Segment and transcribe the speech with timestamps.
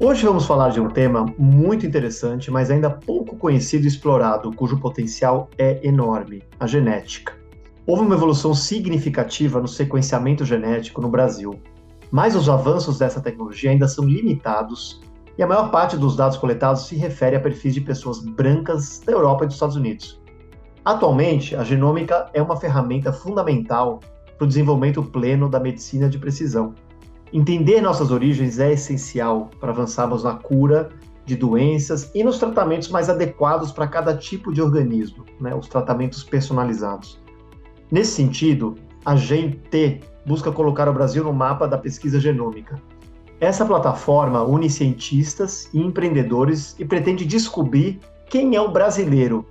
[0.00, 4.80] Hoje vamos falar de um tema muito interessante, mas ainda pouco conhecido e explorado, cujo
[4.80, 7.32] potencial é enorme: a genética.
[7.86, 11.60] Houve uma evolução significativa no sequenciamento genético no Brasil,
[12.10, 15.00] mas os avanços dessa tecnologia ainda são limitados
[15.38, 19.12] e a maior parte dos dados coletados se refere a perfis de pessoas brancas da
[19.12, 20.20] Europa e dos Estados Unidos.
[20.84, 24.00] Atualmente, a genômica é uma ferramenta fundamental
[24.36, 26.74] para o desenvolvimento pleno da medicina de precisão
[27.32, 30.90] Entender nossas origens é essencial para avançarmos na cura
[31.24, 36.22] de doenças e nos tratamentos mais adequados para cada tipo de organismo, né, os tratamentos
[36.22, 37.18] personalizados.
[37.90, 42.80] Nesse sentido, a GENT busca colocar o Brasil no mapa da pesquisa genômica.
[43.40, 49.46] Essa plataforma une cientistas e empreendedores e pretende descobrir quem é o brasileiro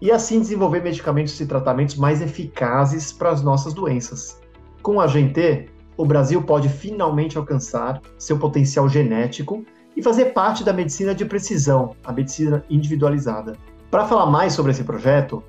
[0.00, 4.40] e assim desenvolver medicamentos e tratamentos mais eficazes para as nossas doenças.
[4.82, 9.64] Com a GENT, o Brasil pode finalmente alcançar seu potencial genético
[9.96, 13.54] e fazer parte da medicina de precisão, a medicina individualizada.
[13.90, 15.42] Para falar mais sobre esse projeto,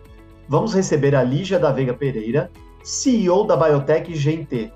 [0.48, 2.50] vamos receber a Lígia da Veiga Pereira,
[2.84, 4.72] CEO da Biotech GNT.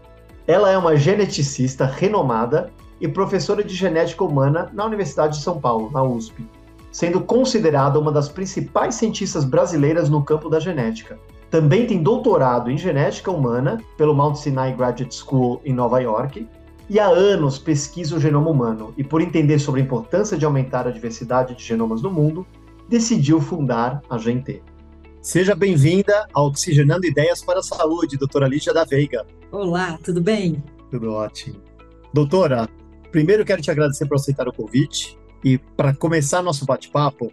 [0.46, 2.70] Ela é uma geneticista renomada
[3.00, 6.46] e professora de genética humana na Universidade de São Paulo, na USP,
[6.92, 11.18] sendo considerada uma das principais cientistas brasileiras no campo da genética.
[11.52, 16.48] Também tem doutorado em genética humana pelo Mount Sinai Graduate School em Nova York
[16.90, 20.88] e há anos pesquisa o genoma humano e, por entender sobre a importância de aumentar
[20.88, 22.48] a diversidade de genomas no mundo,
[22.88, 24.64] decidiu fundar a GNT.
[25.22, 29.28] Seja bem-vinda ao Oxigenando Ideias para a Saúde, doutora Lígia da Veiga.
[29.52, 30.64] Olá, tudo bem?
[30.90, 31.62] Tudo ótimo.
[32.14, 32.70] Doutora,
[33.12, 37.30] primeiro quero te agradecer por aceitar o convite e, para começar nosso bate-papo,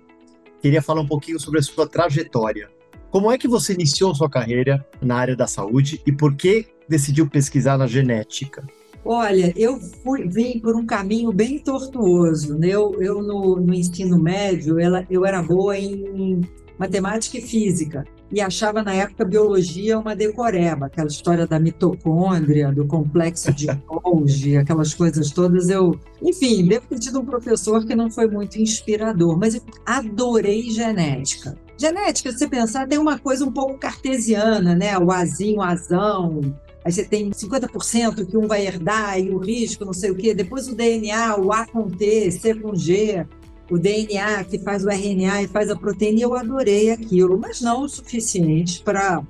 [0.60, 2.68] queria falar um pouquinho sobre a sua trajetória.
[3.10, 7.28] Como é que você iniciou sua carreira na área da saúde e por que decidiu
[7.28, 8.66] pesquisar na genética?
[9.04, 12.58] Olha, eu fui, vim por um caminho bem tortuoso.
[12.58, 12.68] Né?
[12.68, 16.42] Eu, eu no, no ensino médio, ela, eu era boa em
[16.78, 22.86] matemática e física e achava na época biologia uma decoreba, aquela história da mitocôndria, do
[22.86, 25.68] complexo de Golgi, aquelas coisas todas.
[25.68, 30.70] Eu, enfim, devo ter tido um professor que não foi muito inspirador, mas eu adorei
[30.70, 31.56] genética.
[31.78, 34.98] Genética, se você pensar, tem uma coisa um pouco cartesiana, né?
[34.98, 36.40] O azinho, o azão.
[36.84, 40.34] Aí você tem 50% que um vai herdar e o risco, não sei o quê.
[40.34, 43.24] Depois o DNA, o A com T, C com G.
[43.70, 46.20] O DNA que faz o RNA e faz a proteína.
[46.20, 49.22] Eu adorei aquilo, mas não o suficiente para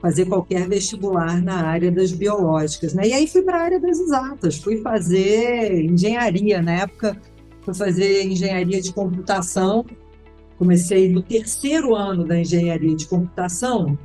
[0.00, 3.08] fazer qualquer vestibular na área das biológicas, né?
[3.08, 7.20] E aí fui para a área das exatas, fui fazer engenharia na época,
[7.62, 9.84] fui fazer engenharia de computação
[10.58, 13.96] comecei no terceiro ano da engenharia de computação,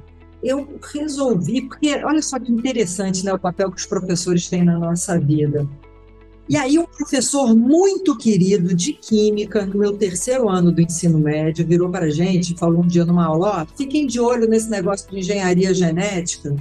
[0.44, 4.78] eu resolvi, porque olha só que interessante né, o papel que os professores têm na
[4.78, 5.68] nossa vida.
[6.48, 11.66] E aí, um professor muito querido de química, no meu terceiro ano do ensino médio,
[11.66, 14.70] virou para a gente e falou um dia numa aula: oh, fiquem de olho nesse
[14.70, 16.54] negócio de engenharia genética,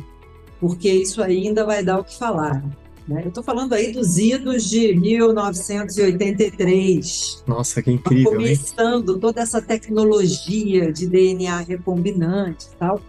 [0.61, 2.65] porque isso ainda vai dar o que falar.
[3.13, 3.23] Né?
[3.25, 7.45] Eu estou falando aí dos idos de 1983.
[7.47, 8.33] Nossa, que incrível!
[8.33, 9.21] Começando hein?
[9.21, 13.03] toda essa tecnologia de DNA recombinante e tal.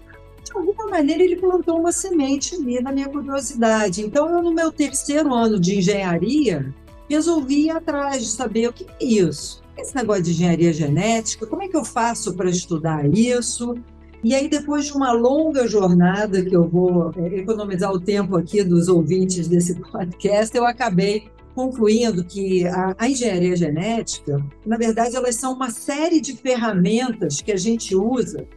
[0.43, 4.01] De alguma maneira, ele plantou uma semente ali na minha curiosidade.
[4.01, 6.73] Então, eu, no meu terceiro ano de engenharia,
[7.09, 9.63] resolvi ir atrás de saber o que é isso.
[9.77, 13.75] Esse negócio de engenharia genética, como é que eu faço para estudar isso?
[14.23, 18.63] E aí, depois de uma longa jornada, que eu vou é, economizar o tempo aqui
[18.63, 25.35] dos ouvintes desse podcast, eu acabei concluindo que a, a, engenharia genética, na verdade, elas
[25.35, 28.47] são uma série de ferramentas que a gente usa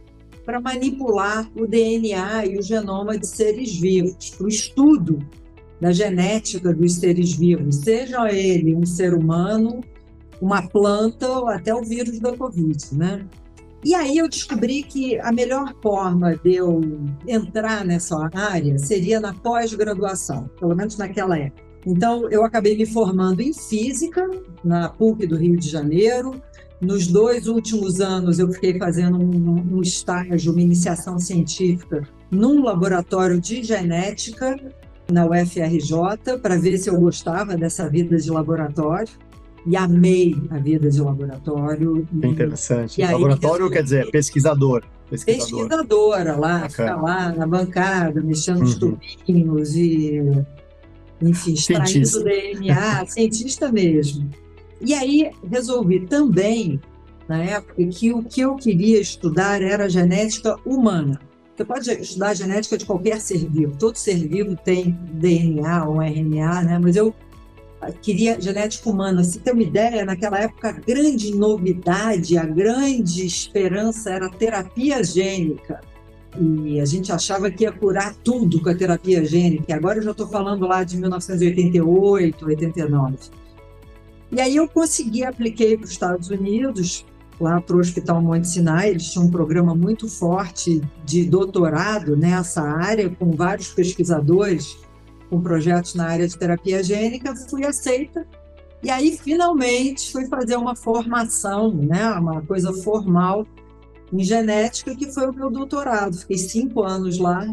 [0.45, 5.19] para manipular o DNA e o genoma de seres vivos, para o estudo
[5.81, 9.81] da genética dos seres vivos, seja ele um ser humano,
[10.41, 13.25] uma planta ou até o vírus da Covid, né?
[13.83, 16.81] E aí eu descobri que a melhor forma de eu
[17.27, 21.67] entrar nessa área seria na pós-graduação, pelo menos naquela época.
[21.85, 24.29] Então, eu acabei me formando em física
[24.63, 26.41] na PUC do Rio de Janeiro.
[26.81, 33.39] Nos dois últimos anos, eu fiquei fazendo um, um estágio, uma iniciação científica num laboratório
[33.39, 34.59] de genética
[35.09, 39.07] na UFRJ, para ver se eu gostava dessa vida de laboratório.
[39.67, 42.07] E amei a vida de laboratório.
[42.13, 43.01] E, interessante.
[43.01, 44.83] laboratório aí, quer dizer pesquisador.
[45.09, 48.97] Pesquisadora, pesquisadora lá, ficar lá na bancada, mexendo nos uhum.
[49.25, 50.21] tubinhos e,
[51.21, 52.23] enfim, extraindo.
[52.23, 54.29] DNA, cientista mesmo.
[54.81, 56.79] E aí resolvi também,
[57.27, 61.19] na época, que o que eu queria estudar era genética humana.
[61.55, 66.61] Você pode estudar genética de qualquer ser vivo, todo ser vivo tem DNA ou RNA,
[66.63, 66.79] né?
[66.79, 67.13] mas eu
[67.91, 69.23] queria genética humana.
[69.23, 75.03] Se tem uma ideia, naquela época a grande novidade, a grande esperança era a terapia
[75.03, 75.81] gênica.
[76.39, 79.65] E a gente achava que ia curar tudo com a terapia gênica.
[79.69, 83.17] E agora eu já estou falando lá de 1988, 89.
[84.31, 87.05] E aí eu consegui, apliquei para os Estados Unidos,
[87.39, 92.61] lá para o Hospital Monte Sinai, eles tinham um programa muito forte de doutorado nessa
[92.61, 94.77] área, com vários pesquisadores
[95.29, 98.25] com projetos na área de terapia gênica, fui aceita.
[98.83, 103.45] E aí, finalmente, fui fazer uma formação, né, uma coisa formal
[104.13, 106.17] em genética, que foi o meu doutorado.
[106.17, 107.45] Fiquei cinco anos lá.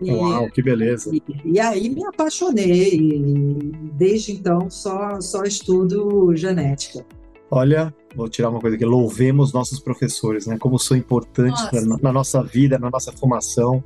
[0.00, 1.10] E, Uau, que beleza!
[1.12, 2.94] E, e aí me apaixonei.
[2.94, 7.04] E desde então, só, só estudo genética.
[7.50, 8.84] Olha, vou tirar uma coisa aqui.
[8.84, 10.58] Louvemos nossos professores, né?
[10.58, 13.82] Como são importantes na, na nossa vida, na nossa formação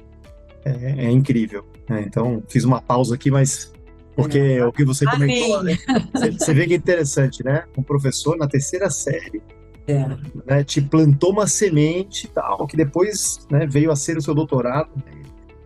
[0.64, 1.64] é, é incrível.
[1.88, 2.05] Né?
[2.06, 3.73] Então, fiz uma pausa aqui, mas
[4.14, 4.64] porque é.
[4.64, 5.76] o que você comentou, né?
[6.12, 7.64] você, você, vê que é interessante, né?
[7.76, 9.43] Um professor na terceira série
[9.87, 10.06] é.
[10.47, 14.91] né, te plantou uma semente tal, que depois né, veio a ser o seu doutorado.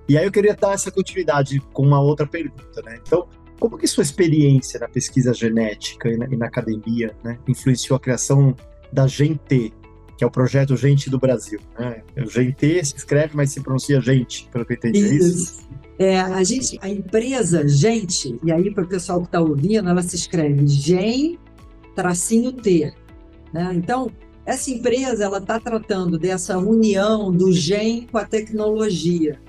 [0.09, 3.01] E aí eu queria dar essa continuidade com uma outra pergunta, né?
[3.05, 3.27] Então,
[3.59, 8.01] como que sua experiência na pesquisa genética e na, e na academia né, influenciou a
[8.01, 8.55] criação
[8.93, 9.73] da GENT,
[10.17, 11.61] que é o projeto Gente do Brasil.
[11.79, 12.03] Né?
[12.17, 15.05] GT se escreve, mas se pronuncia gente, pelo que eu entendi.
[15.05, 15.27] É isso.
[15.27, 15.69] isso.
[15.99, 20.03] É, a, gente, a empresa Gente, e aí para o pessoal que está ouvindo, ela
[20.03, 21.39] se escreve GEM
[21.95, 22.93] tracinho T.
[23.53, 23.73] Né?
[23.75, 24.11] Então,
[24.45, 29.41] essa empresa ela está tratando dessa união do GEM com a tecnologia,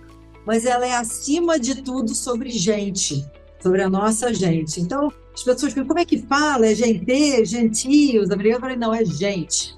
[0.46, 3.24] mas ela é acima de tudo sobre gente,
[3.62, 4.80] sobre a nossa gente.
[4.80, 6.66] Então, as pessoas perguntam como é que fala?
[6.66, 8.30] É gente, gentios?
[8.30, 9.76] Eu falei, não, é gente.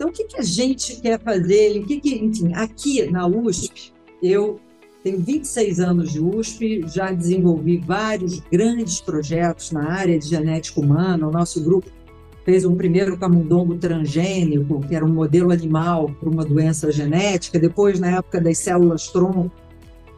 [0.00, 1.78] Então, o que, que a gente quer fazer?
[1.78, 3.92] O que, que, enfim, aqui na USP,
[4.22, 4.58] eu
[5.04, 11.28] tenho 26 anos de USP, já desenvolvi vários grandes projetos na área de genética humana.
[11.28, 11.90] O nosso grupo
[12.46, 17.58] fez um primeiro camundongo transgênico, que era um modelo animal para uma doença genética.
[17.58, 19.52] Depois, na época das células-tronco,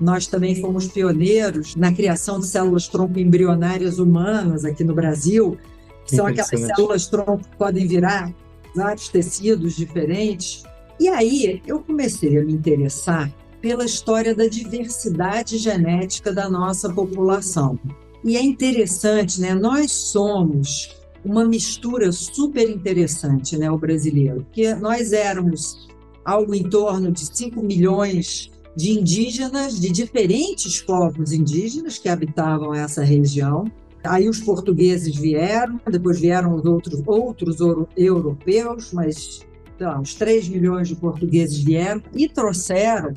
[0.00, 5.58] nós também fomos pioneiros na criação de células-tronco embrionárias humanas aqui no Brasil,
[6.06, 8.32] que são aquelas células-tronco que podem virar
[8.74, 10.64] vários tecidos diferentes.
[10.98, 17.78] E aí eu comecei a me interessar pela história da diversidade genética da nossa população.
[18.24, 19.54] E é interessante, né?
[19.54, 25.88] Nós somos uma mistura super interessante, né, o brasileiro, porque nós éramos
[26.24, 33.04] algo em torno de 5 milhões de indígenas, de diferentes povos indígenas que habitavam essa
[33.04, 33.64] região.
[34.04, 37.56] Aí os portugueses vieram, depois vieram os outros, outros
[37.96, 39.46] europeus, mas
[39.80, 43.12] lá, uns 3 milhões de portugueses vieram e trouxeram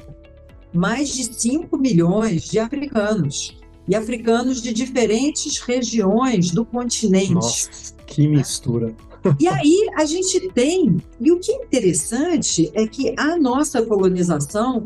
[0.74, 3.58] mais de 5 milhões de africanos.
[3.88, 7.34] E africanos de diferentes regiões do continente.
[7.34, 8.96] Nossa, que mistura.
[9.39, 14.86] E aí a gente tem, e o que é interessante é que a nossa colonização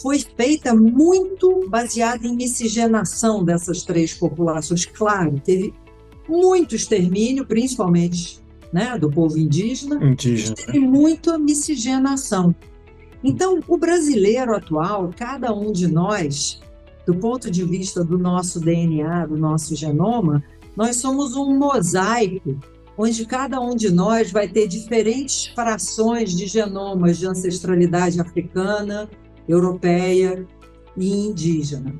[0.00, 4.84] foi feita muito baseada em miscigenação dessas três populações.
[4.86, 5.74] Claro, teve
[6.28, 8.40] muito extermínio, principalmente
[8.72, 10.54] né, do povo indígena, indígena.
[10.54, 12.54] teve muita miscigenação.
[13.24, 16.60] Então, o brasileiro atual, cada um de nós,
[17.04, 20.44] do ponto de vista do nosso DNA, do nosso genoma,
[20.76, 22.56] nós somos um mosaico
[22.96, 29.08] onde cada um de nós vai ter diferentes frações de genomas de ancestralidade africana,
[29.48, 30.46] europeia
[30.96, 31.94] e indígena.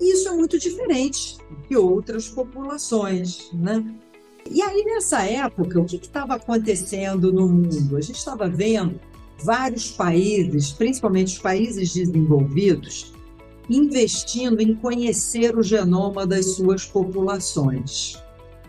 [0.00, 1.38] Isso é muito diferente
[1.68, 3.84] de outras populações, né?
[4.50, 7.96] E aí, nessa época, o que estava acontecendo no mundo?
[7.96, 8.98] A gente estava vendo
[9.42, 13.12] vários países, principalmente os países desenvolvidos,
[13.68, 18.18] investindo em conhecer o genoma das suas populações.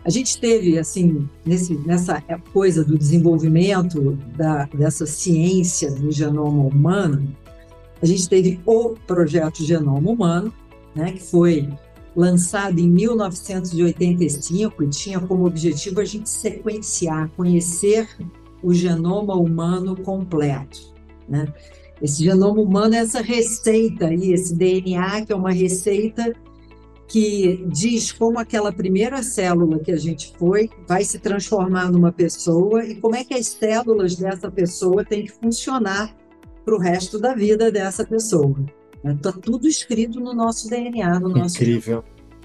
[0.04, 2.20] A gente teve, assim, nesse, nessa
[2.52, 7.36] coisa do desenvolvimento da, dessa ciência do genoma humano,
[8.02, 10.52] a gente teve o projeto Genoma Humano,
[10.94, 11.68] né, que foi
[12.14, 18.08] lançado em 1985 e tinha como objetivo a gente sequenciar, conhecer
[18.62, 20.92] o genoma humano completo.
[21.28, 21.46] Né?
[22.02, 26.34] Esse genoma humano é essa receita aí, esse DNA que é uma receita
[27.08, 32.84] que diz como aquela primeira célula que a gente foi vai se transformar numa pessoa
[32.84, 36.14] e como é que as células dessa pessoa têm que funcionar
[36.64, 38.56] para o resto da vida dessa pessoa.
[39.04, 41.56] Está tudo escrito no nosso DNA, no nosso.
[41.56, 42.04] Incrível,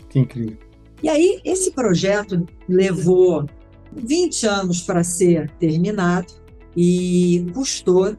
[0.09, 0.57] que incrível.
[1.03, 3.45] E aí, esse projeto levou
[3.93, 6.33] 20 anos para ser terminado
[6.75, 8.15] e custou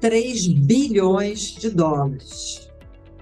[0.00, 2.70] 3 bilhões de dólares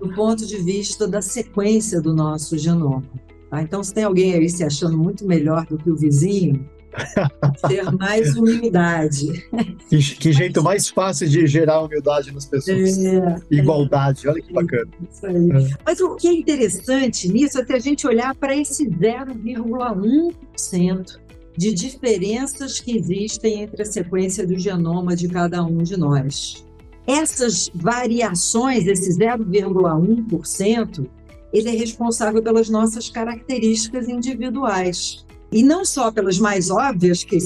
[0.00, 3.02] do ponto de vista da sequência do nosso genoma.
[3.50, 3.60] Tá?
[3.62, 6.64] Então, se tem alguém aí se achando muito melhor do que o vizinho,
[7.68, 9.46] ter mais humildade.
[9.88, 12.96] Que, que, jeito mais fácil de gerar humildade nas pessoas.
[12.98, 14.88] É, Igualdade, é, olha que bacana.
[15.10, 15.50] Isso aí.
[15.50, 15.68] É.
[15.84, 21.18] Mas o que é interessante nisso é que a gente olhar para esse 0,1%
[21.58, 26.64] de diferenças que existem entre a sequência do genoma de cada um de nós.
[27.04, 31.04] Essas variações, esse 0,1%,
[31.52, 35.26] ele é responsável pelas nossas características individuais.
[35.50, 37.38] E não só pelas mais óbvias, que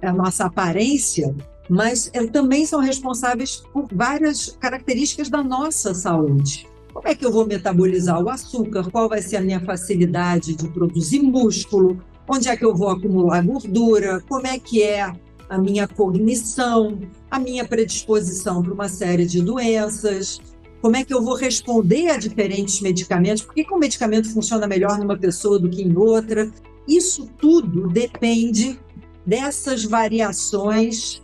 [0.00, 1.36] é a nossa aparência,
[1.68, 6.66] mas também são responsáveis por várias características da nossa saúde.
[6.94, 8.90] Como é que eu vou metabolizar o açúcar?
[8.90, 12.02] Qual vai ser a minha facilidade de produzir músculo?
[12.28, 15.12] Onde é que eu vou acumular gordura, como é que é
[15.48, 16.98] a minha cognição,
[17.30, 20.40] a minha predisposição para uma série de doenças,
[20.82, 24.66] como é que eu vou responder a diferentes medicamentos, por que, que um medicamento funciona
[24.66, 26.50] melhor numa pessoa do que em outra.
[26.86, 28.78] Isso tudo depende
[29.26, 31.20] dessas variações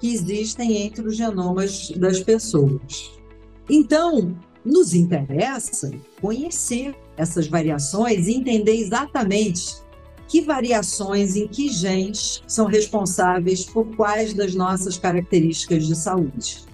[0.00, 3.12] que existem entre os genomas das pessoas.
[3.68, 9.85] Então, nos interessa conhecer essas variações e entender exatamente
[10.28, 16.64] que variações em que genes são responsáveis por quais das nossas características de saúde.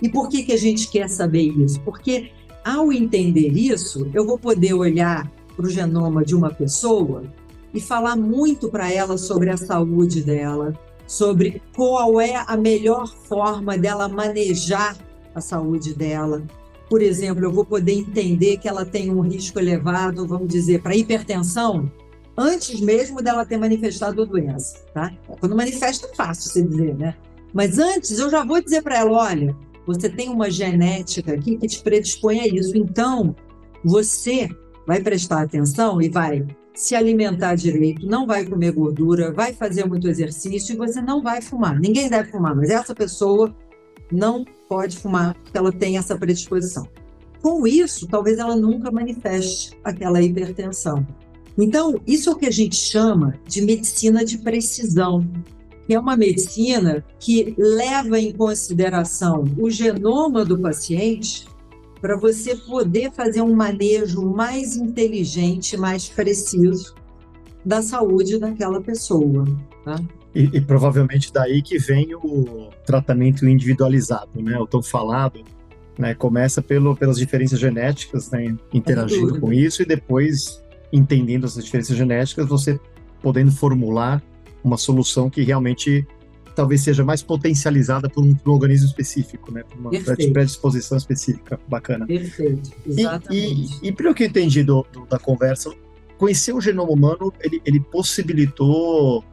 [0.00, 1.80] E por que, que a gente quer saber isso?
[1.80, 2.30] Porque
[2.64, 7.24] ao entender isso, eu vou poder olhar para o genoma de uma pessoa
[7.72, 10.72] e falar muito para ela sobre a saúde dela,
[11.06, 14.96] sobre qual é a melhor forma dela manejar
[15.34, 16.42] a saúde dela.
[16.88, 20.96] Por exemplo, eu vou poder entender que ela tem um risco elevado, vamos dizer, para
[20.96, 21.90] hipertensão,
[22.38, 25.12] antes mesmo dela ter manifestado a doença, tá?
[25.40, 27.16] Quando manifesta é fácil você dizer, né?
[27.52, 31.66] Mas antes eu já vou dizer para ela, olha, você tem uma genética aqui que
[31.66, 33.34] te predispõe a isso, então
[33.84, 34.48] você
[34.86, 40.06] vai prestar atenção e vai se alimentar direito, não vai comer gordura, vai fazer muito
[40.06, 41.80] exercício e você não vai fumar.
[41.80, 43.52] Ninguém deve fumar, mas essa pessoa
[44.12, 46.86] não pode fumar porque ela tem essa predisposição.
[47.42, 51.04] Com isso, talvez ela nunca manifeste aquela hipertensão.
[51.58, 55.28] Então, isso é o que a gente chama de medicina de precisão,
[55.86, 61.48] que é uma medicina que leva em consideração o genoma do paciente
[62.00, 66.94] para você poder fazer um manejo mais inteligente, mais preciso
[67.64, 69.44] da saúde daquela pessoa.
[69.84, 70.00] Tá?
[70.32, 74.56] E, e, provavelmente daí que vem o tratamento individualizado, né?
[74.58, 75.42] O tão falado,
[75.98, 76.14] né?
[76.14, 78.56] Começa pelo, pelas diferenças genéticas, né?
[78.72, 80.62] Interagindo com isso e depois
[80.92, 82.78] entendendo essas diferenças genéticas, você
[83.22, 84.22] podendo formular
[84.62, 86.06] uma solução que realmente
[86.54, 89.62] talvez seja mais potencializada por um, por um organismo específico, né?
[89.62, 90.32] Por uma Perfeito.
[90.32, 91.58] predisposição específica.
[91.68, 92.04] Bacana.
[92.04, 93.78] Perfeito, exatamente.
[93.80, 95.72] E, e, e pelo que eu entendi do, do, da conversa,
[96.16, 99.24] conhecer o genoma humano, ele, ele possibilitou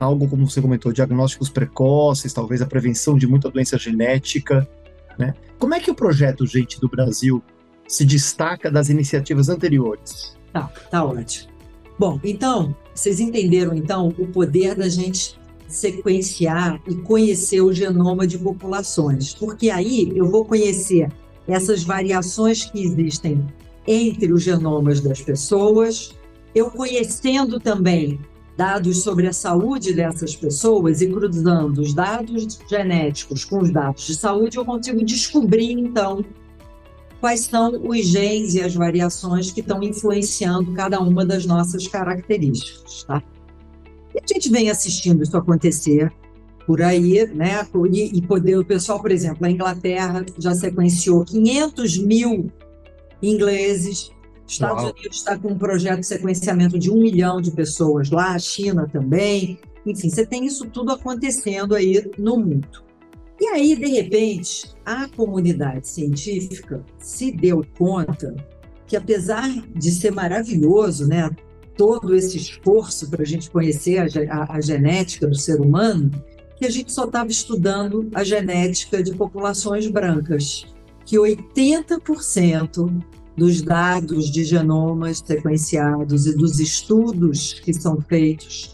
[0.00, 4.66] algo, como você comentou, diagnósticos precoces, talvez a prevenção de muita doença genética,
[5.18, 5.34] né?
[5.58, 7.42] Como é que o projeto Gente do Brasil
[7.86, 10.36] se destaca das iniciativas anteriores?
[10.52, 11.50] Tá, tá ótimo.
[11.98, 18.38] Bom, então, vocês entenderam então o poder da gente sequenciar e conhecer o genoma de
[18.38, 21.08] populações, porque aí eu vou conhecer
[21.48, 23.46] essas variações que existem
[23.86, 26.14] entre os genomas das pessoas,
[26.54, 28.20] eu conhecendo também
[28.56, 34.14] dados sobre a saúde dessas pessoas e cruzando os dados genéticos com os dados de
[34.14, 36.24] saúde, eu consigo descobrir então
[37.22, 43.04] quais são os genes e as variações que estão influenciando cada uma das nossas características,
[43.04, 43.22] tá?
[44.12, 46.12] E a gente vem assistindo isso acontecer
[46.66, 47.64] por aí, né?
[47.92, 52.50] E, e poder, o pessoal, por exemplo, a Inglaterra já sequenciou 500 mil
[53.22, 54.10] ingleses,
[54.44, 54.92] Estados Uau.
[54.92, 58.88] Unidos está com um projeto de sequenciamento de um milhão de pessoas lá, a China
[58.92, 59.60] também.
[59.86, 62.82] Enfim, você tem isso tudo acontecendo aí no mundo.
[63.42, 68.36] E aí, de repente, a comunidade científica se deu conta
[68.86, 71.28] que, apesar de ser maravilhoso, né,
[71.76, 76.08] todo esse esforço para a gente conhecer a, a, a, genética do ser humano,
[76.56, 80.64] que a gente só estava estudando a genética de populações brancas,
[81.04, 83.02] que 80%
[83.36, 88.71] dos dados de genomas sequenciados e dos estudos que são feitos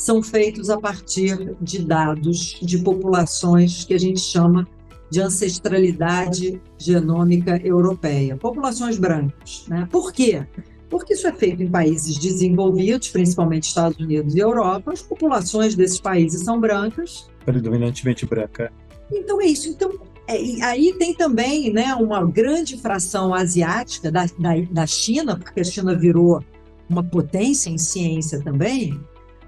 [0.00, 4.66] são feitos a partir de dados de populações que a gente chama
[5.10, 9.66] de ancestralidade genômica europeia, populações brancas.
[9.68, 9.86] Né?
[9.92, 10.46] Por quê?
[10.88, 16.00] Porque isso é feito em países desenvolvidos, principalmente Estados Unidos e Europa, as populações desses
[16.00, 17.28] países são brancas.
[17.44, 18.72] Predominantemente branca.
[19.12, 19.68] Então é isso.
[19.68, 19.92] Então,
[20.26, 25.64] é, aí tem também né, uma grande fração asiática da, da, da China, porque a
[25.64, 26.42] China virou
[26.88, 28.98] uma potência em ciência também,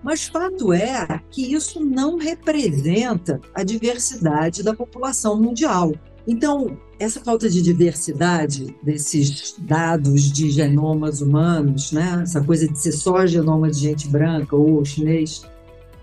[0.03, 5.93] mas fato é que isso não representa a diversidade da população mundial.
[6.27, 12.21] Então, essa falta de diversidade desses dados de genomas humanos, né?
[12.23, 15.43] essa coisa de ser só genoma de gente branca ou chinês,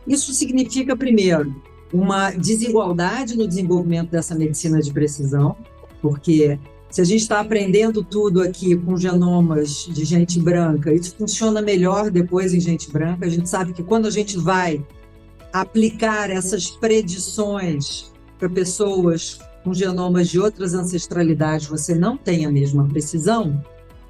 [0.05, 1.55] isso significa, primeiro,
[1.93, 5.55] uma desigualdade no desenvolvimento dessa medicina de precisão,
[6.01, 6.59] porque
[6.89, 12.10] se a gente está aprendendo tudo aqui com genomas de gente branca, isso funciona melhor
[12.10, 13.28] depois em gente branca.
[13.28, 14.84] A gente sabe que quando a gente vai
[15.54, 22.88] aplicar essas predições para pessoas com genomas de outras ancestralidades, você não tem a mesma
[22.88, 23.63] precisão.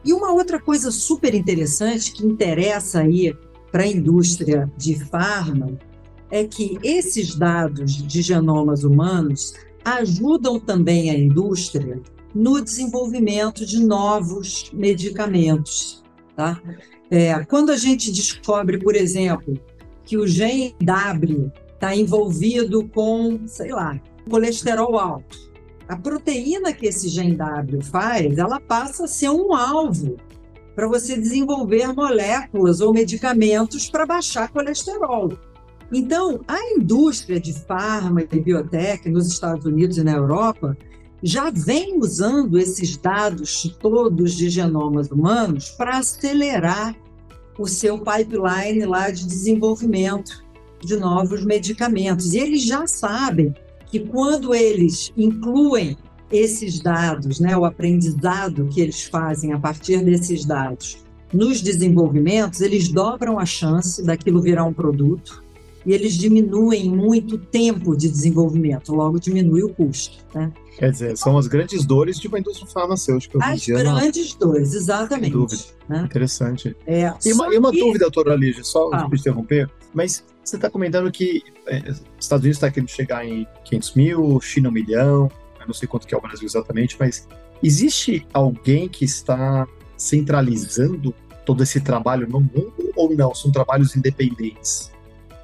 [0.06, 3.36] E uma outra coisa super interessante que interessa aí
[3.72, 5.78] para a indústria de farma
[6.32, 12.02] é que esses dados de genomas humanos ajudam também a indústria
[12.34, 16.04] no desenvolvimento de novos medicamentos.
[16.36, 16.62] Tá?
[17.10, 19.60] É, quando a gente descobre, por exemplo,
[20.06, 25.50] que o gene W está envolvido com, sei lá, colesterol alto,
[25.88, 30.18] a proteína que esse gene W faz, ela passa a ser um alvo
[30.76, 35.30] para você desenvolver moléculas ou medicamentos para baixar colesterol.
[35.92, 40.78] Então, a indústria de farma e biotech nos Estados Unidos e na Europa
[41.22, 46.96] já vem usando esses dados todos de genomas humanos para acelerar
[47.58, 50.44] o seu pipeline lá de desenvolvimento
[50.82, 52.34] de novos medicamentos.
[52.34, 53.54] E eles já sabem
[53.88, 55.98] que quando eles incluem
[56.32, 61.00] esses dados, né, o aprendizado que eles fazem a partir desses dados
[61.34, 65.44] nos desenvolvimentos, eles dobram a chance daquilo virar um produto
[65.86, 70.18] e eles diminuem muito o tempo de desenvolvimento, logo diminui o custo.
[70.34, 70.52] Né?
[70.78, 73.38] Quer dizer, são as grandes dores de uma indústria farmacêutica.
[73.42, 74.48] As dia, grandes não...
[74.48, 75.32] dores, exatamente.
[75.32, 75.64] Sem dúvida.
[75.88, 76.04] Né?
[76.06, 76.76] Interessante.
[76.86, 77.80] É, e, uma, e uma que...
[77.80, 79.10] dúvida, doutora Lígia, só ah.
[79.12, 84.42] interromper, mas você está comentando que é, Estados Unidos está querendo chegar em 500 mil,
[84.42, 87.28] China um milhão, eu não sei quanto que é o Brasil exatamente, mas
[87.62, 91.14] existe alguém que está centralizando
[91.46, 93.34] todo esse trabalho no mundo ou não?
[93.34, 94.92] São trabalhos independentes?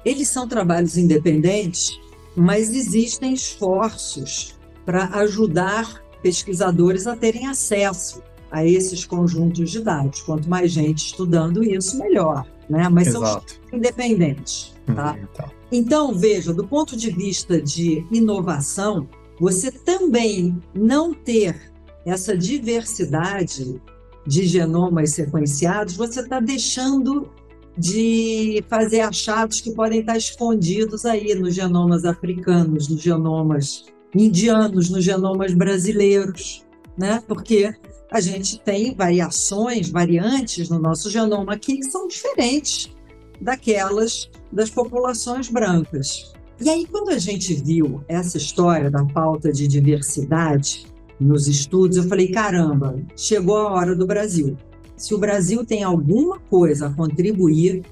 [0.06, 2.00] Eles são trabalhos independentes,
[2.36, 10.22] mas existem esforços para ajudar pesquisadores a terem acesso a esses conjuntos de dados.
[10.22, 12.46] Quanto mais gente estudando isso, melhor.
[12.70, 12.88] Né?
[12.88, 13.54] Mas Exato.
[13.68, 14.76] são independentes.
[14.86, 15.14] Tá?
[15.14, 15.50] Uhum, tá.
[15.72, 19.08] Então, veja, do ponto de vista de inovação,
[19.40, 21.72] você também não ter
[22.04, 23.82] essa diversidade
[24.24, 27.28] de genomas sequenciados, você está deixando
[27.76, 33.84] de fazer achados que podem estar escondidos aí nos genomas africanos, nos genomas
[34.14, 36.64] indianos, nos genomas brasileiros.
[36.96, 37.22] né?
[37.26, 37.74] Porque
[38.10, 42.94] a gente tem variações, variantes no nosso genoma que são diferentes
[43.40, 46.32] daquelas das populações brancas.
[46.58, 50.86] E aí, quando a gente viu essa história da falta de diversidade
[51.20, 54.56] nos estudos, eu falei: caramba, chegou a hora do Brasil.
[54.96, 57.82] Se o Brasil tem alguma coisa a contribuir,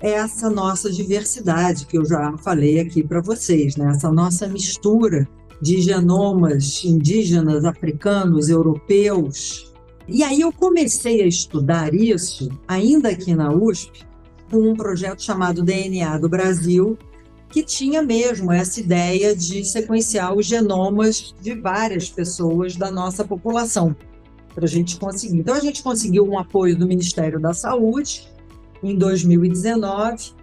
[0.00, 3.90] é essa nossa diversidade que eu já falei aqui para vocês, né?
[3.90, 5.28] essa nossa mistura
[5.60, 9.72] de genomas indígenas, africanos, europeus.
[10.08, 14.04] E aí eu comecei a estudar isso, ainda aqui na USP,
[14.50, 16.98] com um projeto chamado DNA do Brasil,
[17.48, 23.94] que tinha mesmo essa ideia de sequenciar os genomas de várias pessoas da nossa população,
[24.54, 25.38] para a gente conseguir.
[25.38, 28.28] Então, a gente conseguiu um apoio do Ministério da Saúde
[28.82, 30.34] em 2019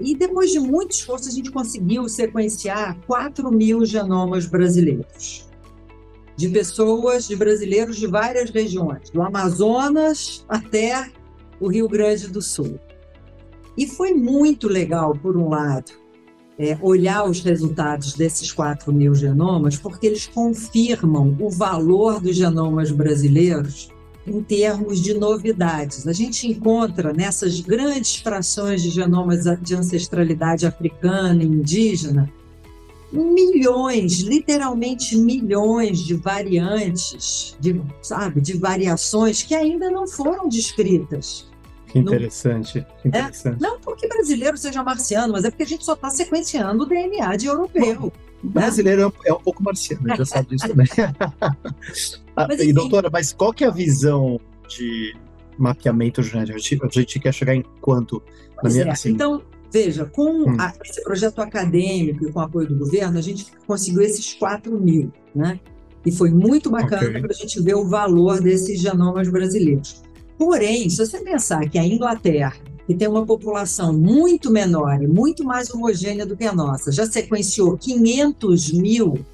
[0.00, 5.48] e depois de muito esforço, a gente conseguiu sequenciar 4 mil genomas brasileiros.
[6.36, 11.10] De pessoas, de brasileiros de várias regiões, do Amazonas até
[11.58, 12.78] o Rio Grande do Sul.
[13.76, 15.92] E foi muito legal, por um lado,
[16.58, 22.90] é, olhar os resultados desses 4 mil genomas, porque eles confirmam o valor dos genomas
[22.90, 23.90] brasileiros
[24.26, 26.06] em termos de novidades.
[26.06, 32.32] A gente encontra nessas grandes frações de genomas de ancestralidade africana e indígena
[33.12, 41.46] milhões, literalmente milhões de variantes, de, sabe, de variações que ainda não foram descritas.
[41.96, 43.56] Que interessante, que interessante.
[43.56, 46.86] É, não porque brasileiro seja marciano, mas é porque a gente só está sequenciando o
[46.86, 48.12] DNA de europeu.
[48.42, 50.86] O brasileiro é um pouco marciano, já sabe disso também.
[52.36, 55.16] Ah, mas, e doutora, mas qual que é a visão de
[55.58, 56.56] mapeamento genético?
[56.56, 58.22] A gente, a gente quer chegar em quanto?
[58.62, 58.90] Minha, é.
[58.90, 59.10] assim...
[59.10, 60.56] Então, veja, com hum.
[60.58, 64.78] a, esse projeto acadêmico e com o apoio do governo, a gente conseguiu esses 4
[64.78, 65.58] mil, né?
[66.04, 67.20] E foi muito bacana okay.
[67.20, 70.02] para a gente ver o valor desses genomas brasileiros.
[70.38, 75.44] Porém, se você pensar que a Inglaterra, que tem uma população muito menor e muito
[75.44, 79.24] mais homogênea do que a nossa, já sequenciou 500 mil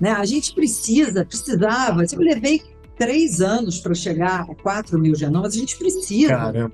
[0.00, 0.10] né?
[0.10, 2.62] A gente precisa, precisava, eu levei
[2.96, 6.72] três anos para chegar a 4 mil genomas, a gente precisa Caramba.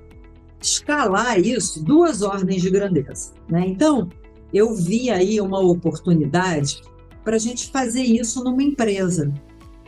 [0.61, 3.31] escalar isso duas ordens de grandeza.
[3.49, 3.65] Né?
[3.67, 4.09] Então,
[4.53, 6.81] eu vi aí uma oportunidade
[7.23, 9.31] para a gente fazer isso numa empresa.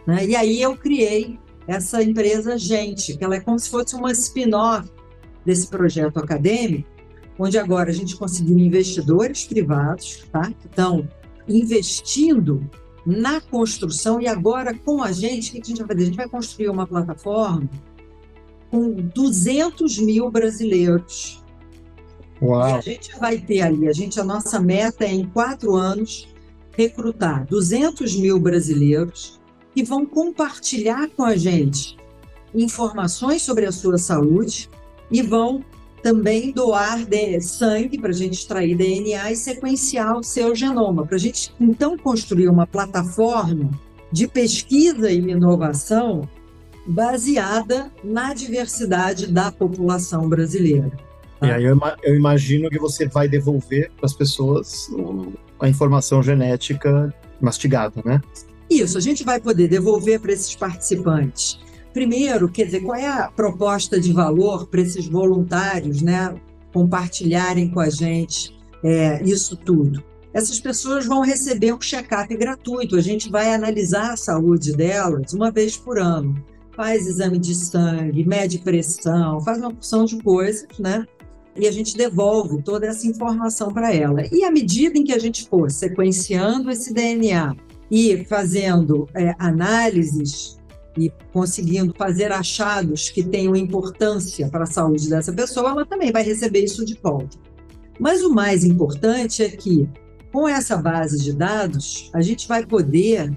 [0.07, 0.27] Né?
[0.27, 4.89] E aí eu criei essa empresa Gente, que ela é como se fosse uma spin-off
[5.45, 6.87] desse projeto acadêmico,
[7.37, 10.51] onde agora a gente conseguiu investidores privados, tá?
[10.51, 11.07] que estão
[11.47, 12.69] investindo
[13.05, 16.01] na construção e agora com a gente, o que a gente vai fazer?
[16.01, 17.69] A gente vai construir uma plataforma
[18.71, 21.43] com 200 mil brasileiros.
[22.41, 22.69] Uau.
[22.69, 26.27] E a gente vai ter ali, a gente, a nossa meta é em quatro anos
[26.75, 29.39] recrutar 200 mil brasileiros
[29.73, 31.97] que vão compartilhar com a gente
[32.53, 34.69] informações sobre a sua saúde
[35.09, 35.63] e vão
[36.01, 36.99] também doar
[37.41, 41.97] sangue para a gente extrair DNA e sequenciar o seu genoma, para a gente então
[41.97, 43.71] construir uma plataforma
[44.11, 46.27] de pesquisa e inovação
[46.85, 50.91] baseada na diversidade da população brasileira.
[51.39, 51.47] Tá?
[51.47, 54.89] E aí eu, eu, imagino que você vai devolver para as pessoas
[55.59, 58.21] a informação genética mastigada, né?
[58.79, 61.59] Isso, a gente vai poder devolver para esses participantes
[61.93, 66.33] Primeiro, quer dizer, qual é a proposta de valor para esses voluntários, né,
[66.73, 70.03] compartilharem com a gente é, isso tudo?
[70.33, 72.95] Essas pessoas vão receber um check-up gratuito.
[72.95, 76.43] A gente vai analisar a saúde delas uma vez por ano.
[76.75, 81.05] Faz exame de sangue, mede pressão, faz uma porção de coisas, né?
[81.55, 84.23] E a gente devolve toda essa informação para ela.
[84.31, 87.55] E à medida em que a gente for sequenciando esse DNA
[87.89, 90.57] e fazendo é, análises
[90.97, 96.23] e conseguindo fazer achados que tenham importância para a saúde dessa pessoa, ela também vai
[96.23, 97.37] receber isso de volta.
[97.99, 99.87] Mas o mais importante é que,
[100.31, 103.35] com essa base de dados, a gente vai poder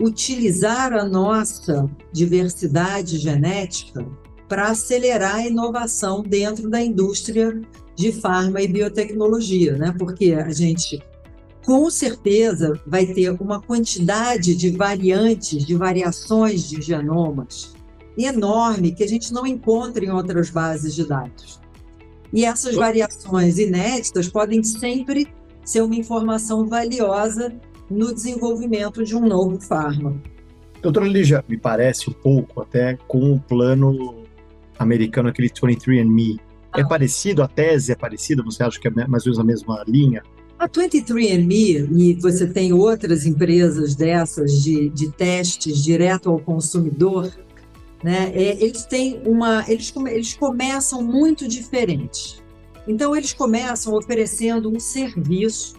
[0.00, 4.06] utilizar a nossa diversidade genética
[4.48, 7.60] para acelerar a inovação dentro da indústria
[7.94, 9.94] de farma e biotecnologia, né?
[9.98, 11.02] Porque a gente
[11.68, 17.74] com certeza vai ter uma quantidade de variantes, de variações de genomas
[18.16, 21.60] enorme que a gente não encontra em outras bases de dados.
[22.32, 25.28] E essas variações inéditas podem sempre
[25.62, 27.54] ser uma informação valiosa
[27.90, 30.22] no desenvolvimento de um novo fármaco.
[30.80, 34.24] Doutora Lígia, me parece um pouco até com o plano
[34.78, 36.40] americano, aquele 23andMe.
[36.74, 36.88] É ah.
[36.88, 37.42] parecido?
[37.42, 38.42] A tese é parecida?
[38.42, 40.22] Você acha que é mais ou menos a mesma linha?
[40.58, 47.32] A 23andMe, e você tem outras empresas dessas de, de testes direto ao consumidor,
[48.02, 48.32] né?
[48.34, 52.42] É, eles têm uma, eles, eles começam muito diferente.
[52.88, 55.76] Então eles começam oferecendo um serviço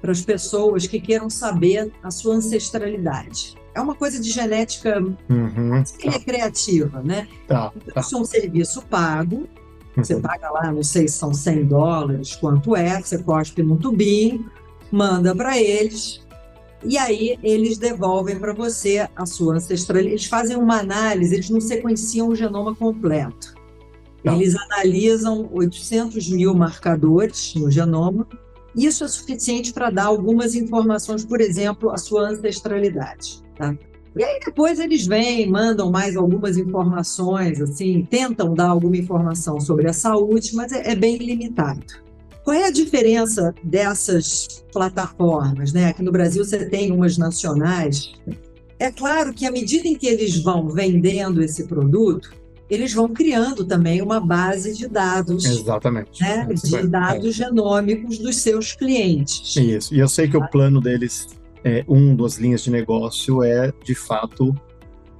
[0.00, 3.56] para as pessoas que queiram saber a sua ancestralidade.
[3.74, 6.10] É uma coisa de genética uhum, tá.
[6.10, 7.26] recreativa, né?
[7.48, 8.00] Tá, tá.
[8.00, 9.48] Isso é um serviço pago.
[9.96, 10.22] Você uhum.
[10.22, 14.50] paga lá, não sei se são 100 dólares, quanto é, você cospe num tubinho,
[14.90, 16.24] manda para eles,
[16.84, 20.14] e aí eles devolvem para você a sua ancestralidade.
[20.14, 23.54] Eles fazem uma análise, eles não sequenciam o genoma completo.
[24.22, 24.34] Não.
[24.34, 28.26] Eles analisam 800 mil marcadores no genoma.
[28.76, 33.42] Isso é suficiente para dar algumas informações, por exemplo, a sua ancestralidade.
[33.56, 33.76] Tá?
[34.16, 39.88] E aí depois eles vêm, mandam mais algumas informações, assim, tentam dar alguma informação sobre
[39.88, 41.82] a saúde, mas é, é bem limitado.
[42.44, 45.72] Qual é a diferença dessas plataformas?
[45.72, 45.86] Né?
[45.86, 48.12] Aqui no Brasil você tem umas nacionais.
[48.78, 52.30] É claro que à medida em que eles vão vendendo esse produto,
[52.68, 55.44] eles vão criando também uma base de dados.
[55.44, 56.20] Exatamente.
[56.20, 56.46] Né?
[56.52, 57.44] De dados é.
[57.44, 59.56] genômicos dos seus clientes.
[59.56, 59.94] Isso.
[59.94, 61.28] E eu sei que o plano deles,
[61.64, 64.54] é, um das linhas de negócio é, de fato,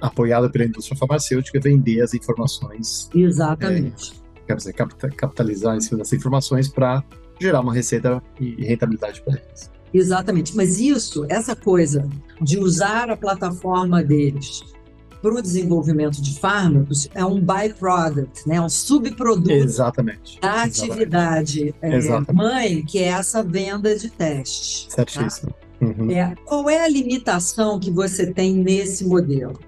[0.01, 3.09] apoiado pela indústria farmacêutica, vender as informações.
[3.15, 4.13] Exatamente.
[4.13, 7.03] É, quer dizer, capitalizar em cima dessas informações para
[7.41, 9.71] gerar uma receita e rentabilidade para eles.
[9.93, 12.09] Exatamente, mas isso, essa coisa
[12.41, 14.63] de usar a plataforma deles
[15.23, 18.61] para o desenvolvimento de fármacos é um byproduct, né?
[18.61, 20.39] um subproduto Exatamente.
[20.41, 24.87] da atividade é, mãe, que é essa venda de testes.
[24.87, 24.97] Tá?
[24.97, 25.53] Certíssimo.
[25.53, 25.64] Tá?
[25.81, 26.11] Uhum.
[26.11, 29.59] É, qual é a limitação que você tem nesse modelo?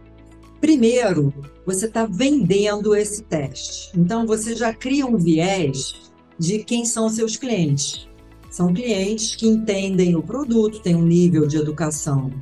[0.60, 1.32] Primeiro,
[1.64, 3.90] você está vendendo esse teste.
[3.96, 8.08] Então, você já cria um viés de quem são seus clientes.
[8.50, 12.32] São clientes que entendem o produto, têm um nível de educação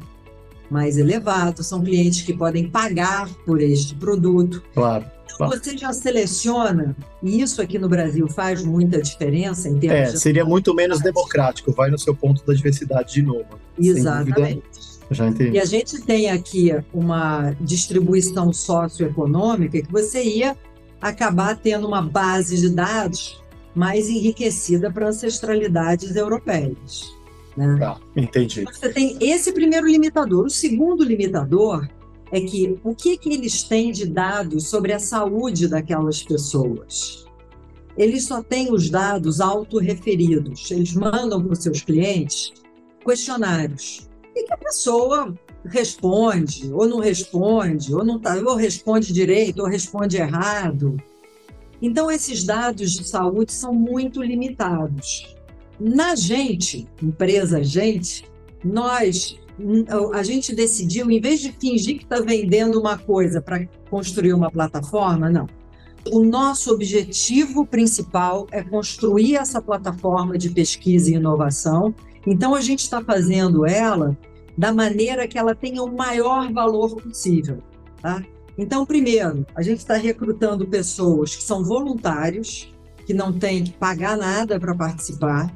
[0.70, 4.62] mais elevado, são clientes que podem pagar por este produto.
[4.72, 5.04] Claro.
[5.34, 10.08] Então, você já seleciona, e isso aqui no Brasil faz muita diferença em termos.
[10.08, 10.20] É, de...
[10.20, 13.58] seria muito menos democrático, vai no seu ponto da diversidade de novo.
[13.78, 14.62] Exatamente.
[15.10, 15.56] Já entendi.
[15.56, 20.56] E a gente tem aqui uma distribuição socioeconômica que você ia
[21.00, 23.42] acabar tendo uma base de dados
[23.74, 27.14] mais enriquecida para ancestralidades europeias.
[27.56, 27.76] Né?
[27.78, 28.64] Tá, entendi.
[28.64, 30.46] Você tem esse primeiro limitador.
[30.46, 31.86] O segundo limitador
[32.32, 37.24] é que o que, que eles têm de dados sobre a saúde daquelas pessoas?
[37.96, 40.70] Eles só têm os dados autorreferidos.
[40.70, 42.52] Eles mandam para os seus clientes
[43.04, 45.32] questionários e que a pessoa
[45.64, 50.96] responde, ou não responde, ou não tá, ou responde direito, ou responde errado.
[51.80, 55.34] Então, esses dados de saúde são muito limitados.
[55.78, 58.24] Na gente, empresa gente,
[58.64, 59.38] nós,
[60.12, 64.50] a gente decidiu, em vez de fingir que está vendendo uma coisa para construir uma
[64.50, 65.46] plataforma, não.
[66.10, 71.94] O nosso objetivo principal é construir essa plataforma de pesquisa e inovação
[72.26, 74.16] então, a gente está fazendo ela
[74.56, 77.58] da maneira que ela tenha o maior valor possível.
[78.00, 78.22] Tá?
[78.56, 82.72] Então, primeiro, a gente está recrutando pessoas que são voluntários,
[83.06, 85.54] que não têm que pagar nada para participar.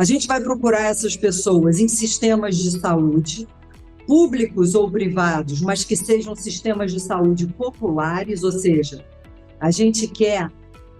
[0.00, 3.46] A gente vai procurar essas pessoas em sistemas de saúde,
[4.06, 9.04] públicos ou privados, mas que sejam sistemas de saúde populares, ou seja,
[9.60, 10.50] a gente quer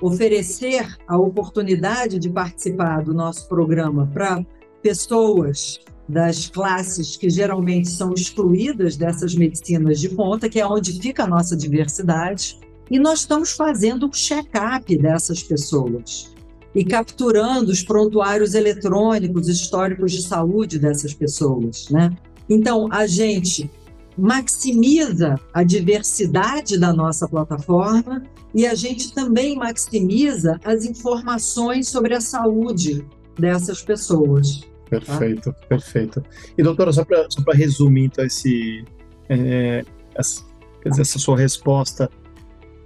[0.02, 4.44] oferecer a oportunidade de participar do nosso programa para
[4.82, 11.24] pessoas das classes que geralmente são excluídas dessas medicinas de ponta, que é onde fica
[11.24, 12.60] a nossa diversidade,
[12.90, 16.38] e nós estamos fazendo um check-up dessas pessoas
[16.74, 22.10] e capturando os prontuários eletrônicos históricos de saúde dessas pessoas, né?
[22.48, 23.70] Então, a gente
[24.16, 28.22] maximiza a diversidade da nossa plataforma
[28.54, 33.04] e a gente também maximiza as informações sobre a saúde
[33.38, 34.62] dessas pessoas.
[34.88, 35.66] Perfeito, tá?
[35.68, 36.22] perfeito.
[36.58, 38.84] E doutora, só para resumir então esse,
[39.28, 40.44] é, essa,
[40.84, 42.10] essa sua resposta,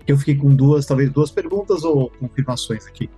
[0.06, 3.08] eu fiquei com duas, talvez duas perguntas ou confirmações aqui.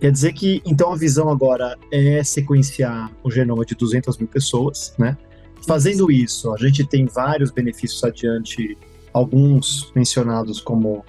[0.00, 4.94] Quer dizer que, então, a visão agora é sequenciar o genoma de 200 mil pessoas,
[4.98, 5.16] né?
[5.66, 8.78] Fazendo isso, a gente tem vários benefícios adiante,
[9.12, 11.04] alguns mencionados como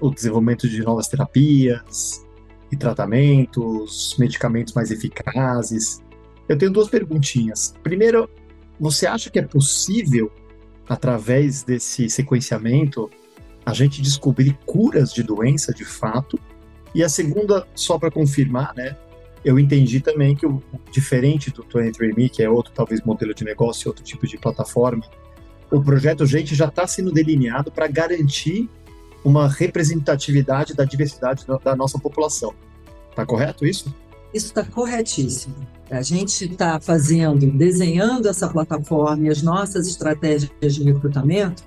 [0.00, 2.24] o desenvolvimento de novas terapias
[2.70, 6.00] e tratamentos, medicamentos mais eficazes,
[6.48, 7.74] eu tenho duas perguntinhas.
[7.82, 8.28] Primeiro,
[8.78, 10.32] você acha que é possível,
[10.88, 13.10] através desse sequenciamento,
[13.64, 16.38] a gente descobrir curas de doença de fato?
[16.94, 18.96] E a segunda, só para confirmar, né?
[19.44, 23.88] eu entendi também que o diferente do 23Me, que é outro talvez modelo de negócio,
[23.88, 25.02] outro tipo de plataforma,
[25.70, 28.68] o projeto Gente já está sendo delineado para garantir
[29.24, 32.54] uma representatividade da diversidade da, da nossa população.
[33.10, 33.94] Está correto isso?
[34.32, 35.54] Isso está corretíssimo.
[35.90, 41.64] A gente está fazendo, desenhando essa plataforma e as nossas estratégias de recrutamento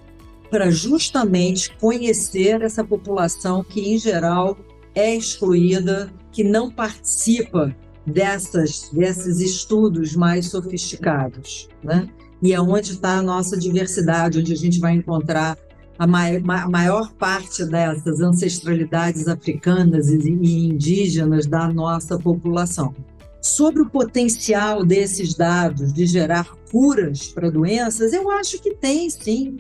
[0.49, 4.57] para justamente conhecer essa população que, em geral,
[4.95, 7.75] é excluída, que não participa
[8.06, 11.69] dessas, desses estudos mais sofisticados.
[11.84, 12.08] Né?
[12.41, 15.58] E é onde está a nossa diversidade, onde a gente vai encontrar
[15.97, 22.93] a maior parte dessas ancestralidades africanas e indígenas da nossa população.
[23.39, 29.58] Sobre o potencial desses dados de gerar curas para doenças, eu acho que tem sim.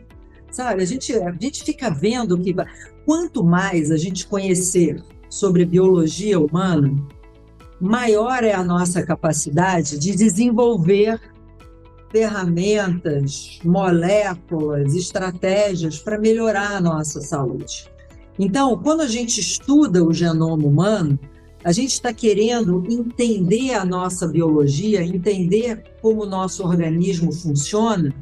[0.49, 2.55] Sabe, a gente, a gente fica vendo que
[3.05, 6.95] quanto mais a gente conhecer sobre biologia humana,
[7.81, 11.19] maior é a nossa capacidade de desenvolver
[12.11, 17.89] ferramentas, moléculas, estratégias para melhorar a nossa saúde.
[18.37, 21.17] Então, quando a gente estuda o genoma humano,
[21.63, 28.13] a gente está querendo entender a nossa biologia, entender como o nosso organismo funciona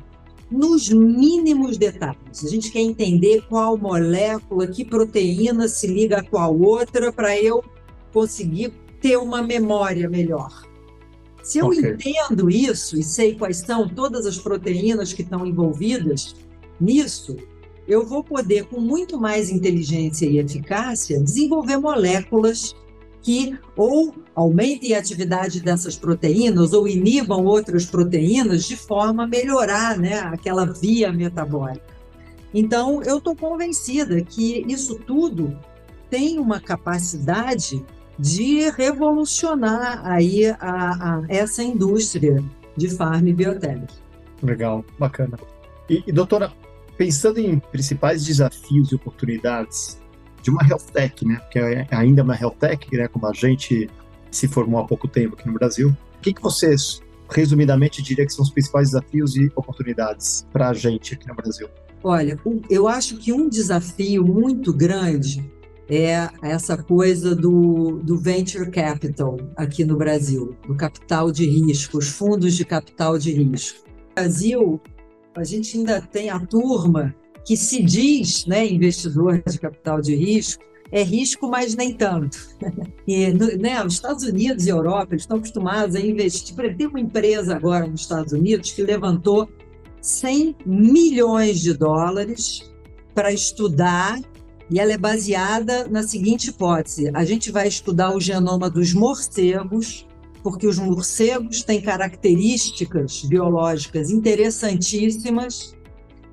[0.52, 2.44] nos mínimos detalhes.
[2.44, 7.64] A gente quer entender qual molécula, que proteína se liga a qual outra para eu
[8.12, 10.70] conseguir ter uma memória melhor.
[11.42, 11.92] Se eu okay.
[11.92, 16.36] entendo isso e sei quais são todas as proteínas que estão envolvidas
[16.80, 17.38] nisso,
[17.88, 22.76] eu vou poder, com muito mais inteligência e eficácia, desenvolver moléculas
[23.22, 29.98] que ou aumentem a atividade dessas proteínas ou inibam outras proteínas de forma a melhorar
[29.98, 31.92] né, aquela via metabólica.
[32.54, 35.58] Então, eu estou convencida que isso tudo
[36.10, 37.84] tem uma capacidade
[38.20, 42.44] de revolucionar aí a, a, essa indústria
[42.76, 43.82] de farm e biotech.
[44.44, 45.40] Legal, bacana.
[45.90, 46.52] E, e, doutora,
[46.98, 50.01] pensando em principais desafios e oportunidades
[50.42, 53.90] de uma health tech, né, que é ainda uma health tech, né, como a gente
[54.30, 58.34] se formou há pouco tempo aqui no Brasil, o que, que vocês, resumidamente, diria que
[58.34, 61.68] são os principais desafios e oportunidades para a gente aqui no Brasil?
[62.04, 62.38] Olha,
[62.70, 65.52] eu acho que um desafio muito grande
[65.90, 72.08] é essa coisa do, do venture capital aqui no Brasil, do capital de risco, os
[72.08, 73.88] fundos de capital de risco.
[73.88, 74.82] No Brasil,
[75.36, 77.14] a gente ainda tem a turma
[77.46, 82.38] que se diz né, investidor de capital de risco, é risco, mas nem tanto.
[83.08, 86.56] E, né, os Estados Unidos e Europa eles estão acostumados a investir.
[86.78, 89.50] Tem uma empresa agora nos Estados Unidos que levantou
[90.02, 92.72] 100 milhões de dólares
[93.14, 94.18] para estudar
[94.70, 100.08] e ela é baseada na seguinte hipótese: a gente vai estudar o genoma dos morcegos,
[100.42, 105.76] porque os morcegos têm características biológicas interessantíssimas,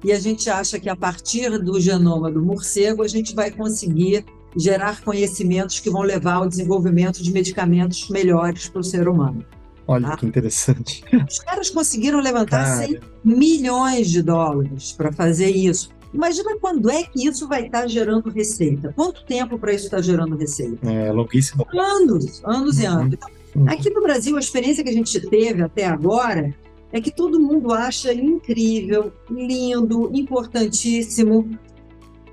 [0.04, 4.24] e a gente acha que a partir do genoma do morcego a gente vai conseguir
[4.56, 9.44] gerar conhecimentos que vão levar ao desenvolvimento de medicamentos melhores para o ser humano.
[9.86, 10.16] Olha tá?
[10.18, 11.02] que interessante.
[11.28, 12.86] Os caras conseguiram levantar Cara.
[12.86, 15.90] 100 milhões de dólares para fazer isso.
[16.12, 18.92] Imagina quando é que isso vai estar gerando receita.
[18.94, 20.90] Quanto tempo para isso estar gerando receita?
[20.90, 21.66] É longuíssimo.
[21.74, 22.92] Anos, anos e uhum.
[22.92, 23.14] anos.
[23.14, 23.70] Então, uhum.
[23.70, 26.54] Aqui no Brasil, a experiência que a gente teve até agora
[26.92, 31.48] é que todo mundo acha incrível, lindo, importantíssimo,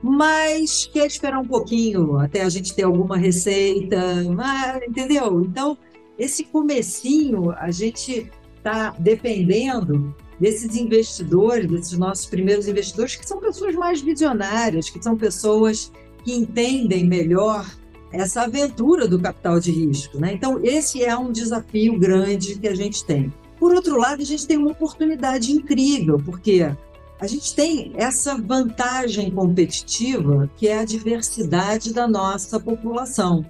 [0.02, 5.42] mas quer esperar um pouquinho até a gente ter alguma receita, mas, entendeu?
[5.42, 5.78] Então,
[6.18, 13.76] esse comecinho, a gente está dependendo desses investidores, desses nossos primeiros investidores, que são pessoas
[13.76, 15.92] mais visionárias, que são pessoas
[16.24, 17.66] que entendem melhor
[18.12, 20.20] essa aventura do capital de risco.
[20.20, 20.34] Né?
[20.34, 23.34] Então, esse é um desafio grande que a gente tem.
[23.66, 26.72] Por outro lado, a gente tem uma oportunidade incrível, porque
[27.20, 33.44] a gente tem essa vantagem competitiva que é a diversidade da nossa população.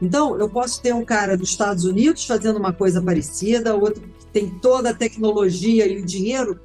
[0.00, 4.26] Então, eu posso ter um cara dos Estados Unidos fazendo uma coisa parecida, outro que
[4.28, 6.58] tem toda a tecnologia e o dinheiro,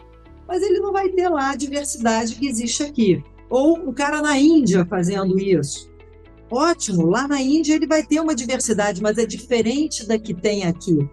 [0.47, 3.21] mas ele não vai ter lá a diversidade que existe aqui.
[3.49, 5.91] Ou o cara na Índia fazendo isso.
[6.49, 10.63] Ótimo, lá na Índia ele vai ter uma diversidade, mas é diferente da que tem
[10.63, 11.05] aqui.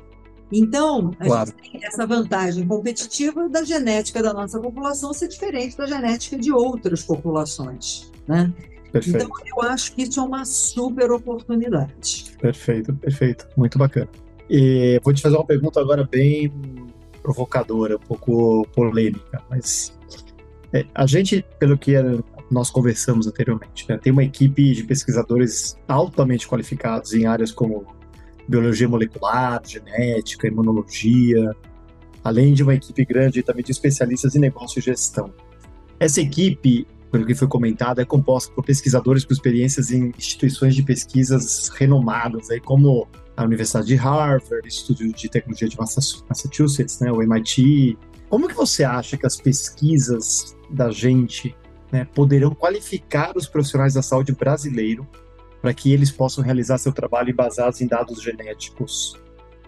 [0.50, 1.50] Então, a claro.
[1.50, 6.50] gente tem essa vantagem competitiva da genética da nossa população ser diferente da genética de
[6.50, 8.10] outras populações.
[8.26, 8.52] Né?
[8.90, 9.24] Perfeito.
[9.24, 12.34] Então, eu acho que isso é uma super oportunidade.
[12.40, 13.46] Perfeito, perfeito.
[13.56, 14.08] Muito bacana.
[14.48, 16.50] E vou te fazer uma pergunta agora bem
[17.22, 19.92] provocadora, um pouco polêmica, mas
[20.72, 21.92] é, a gente, pelo que
[22.50, 27.86] nós conversamos anteriormente, né, tem uma equipe de pesquisadores altamente qualificados em áreas como
[28.48, 31.54] biologia molecular, genética, imunologia,
[32.24, 35.32] além de uma equipe grande também de especialistas em negócio e gestão.
[36.00, 40.82] Essa equipe, pelo que foi comentado, é composta por pesquisadores com experiências em instituições de
[40.82, 47.22] pesquisas renomadas, aí como a Universidade de Harvard, Instituto de Tecnologia de Massachusetts, né, o
[47.22, 47.96] MIT.
[48.28, 51.54] Como que você acha que as pesquisas da gente
[51.92, 55.06] né, poderão qualificar os profissionais da saúde brasileiro
[55.60, 59.16] para que eles possam realizar seu trabalho baseados em dados genéticos?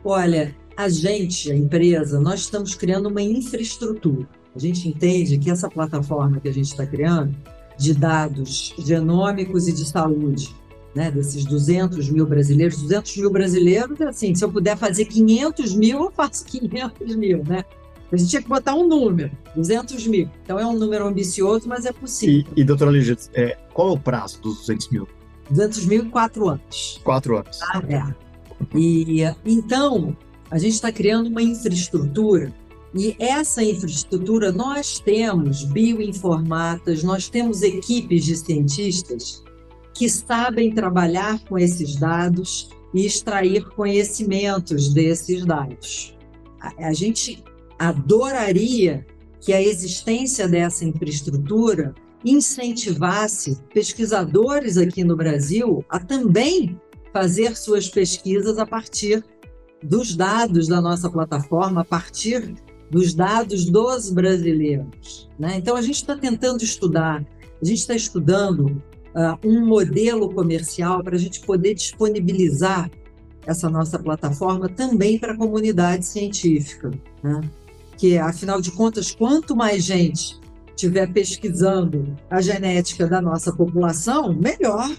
[0.04, 4.26] Olha, a gente, a empresa, nós estamos criando uma infraestrutura.
[4.54, 7.34] A gente entende que essa plataforma que a gente está criando,
[7.78, 10.54] de dados genômicos e de saúde,
[10.94, 16.04] né, desses 200 mil brasileiros, 200 mil brasileiros, assim, se eu puder fazer 500 mil,
[16.04, 17.64] eu faço 500 mil, né?
[18.12, 20.28] A gente tinha que botar um número, 200 mil.
[20.42, 22.44] Então é um número ambicioso, mas é possível.
[22.56, 25.08] E, e doutora Lígia, é, qual é o prazo dos 200 mil?
[25.50, 27.00] 200 mil em quatro anos.
[27.02, 27.58] Quatro anos.
[27.62, 28.14] Ah, é.
[28.76, 30.16] E, então,
[30.50, 32.52] a gente está criando uma infraestrutura
[32.94, 39.44] e essa infraestrutura nós temos bioinformatas, nós temos equipes de cientistas
[39.94, 46.16] que sabem trabalhar com esses dados e extrair conhecimentos desses dados.
[46.60, 47.44] A, a gente
[47.78, 49.06] adoraria
[49.40, 51.94] que a existência dessa infraestrutura
[52.24, 56.78] incentivasse pesquisadores aqui no Brasil a também
[57.12, 59.24] fazer suas pesquisas a partir
[59.82, 62.54] dos dados da nossa plataforma, a partir
[62.90, 65.28] dos dados dos brasileiros.
[65.38, 65.56] Né?
[65.56, 67.24] Então, a gente está tentando estudar,
[67.60, 72.90] a gente está estudando uh, um modelo comercial para a gente poder disponibilizar
[73.46, 76.90] essa nossa plataforma também para a comunidade científica.
[77.22, 77.40] Né?
[77.96, 80.39] Que, afinal de contas, quanto mais gente
[80.80, 84.90] estiver pesquisando a genética da nossa população, melhor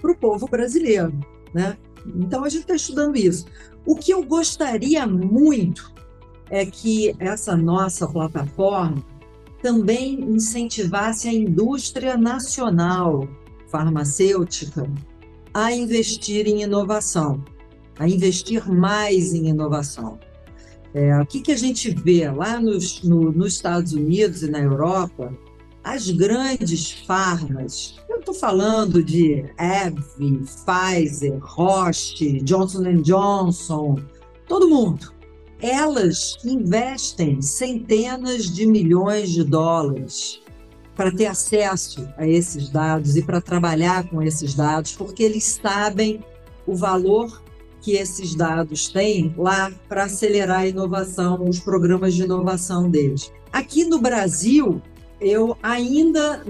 [0.00, 1.12] para o povo brasileiro.
[1.52, 1.76] Né?
[2.06, 3.46] Então, a gente está estudando isso.
[3.84, 5.92] O que eu gostaria muito
[6.50, 9.04] é que essa nossa plataforma
[9.60, 13.28] também incentivasse a indústria nacional
[13.68, 14.88] farmacêutica
[15.52, 17.42] a investir em inovação,
[17.98, 20.18] a investir mais em inovação.
[20.94, 24.60] É, o que, que a gente vê lá nos, no, nos Estados Unidos e na
[24.60, 25.36] Europa,
[25.82, 33.96] as grandes farmas, eu estou falando de AbbVie, Pfizer, Roche, Johnson Johnson,
[34.48, 35.12] todo mundo.
[35.60, 40.40] Elas investem centenas de milhões de dólares
[40.94, 46.24] para ter acesso a esses dados e para trabalhar com esses dados, porque eles sabem
[46.66, 47.43] o valor
[47.84, 53.30] que esses dados têm lá para acelerar a inovação, os programas de inovação deles.
[53.52, 54.80] Aqui no Brasil,
[55.20, 56.42] eu ainda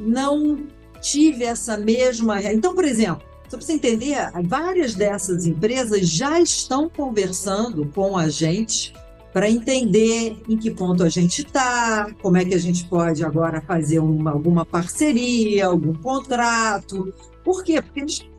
[0.00, 0.66] não
[1.00, 2.42] tive essa mesma.
[2.42, 8.28] Então, por exemplo, só para você entender, várias dessas empresas já estão conversando com a
[8.28, 8.92] gente
[9.32, 13.60] para entender em que ponto a gente está, como é que a gente pode agora
[13.60, 17.14] fazer uma, alguma parceria, algum contrato.
[17.44, 17.80] Por quê?
[17.80, 18.32] Porque eles.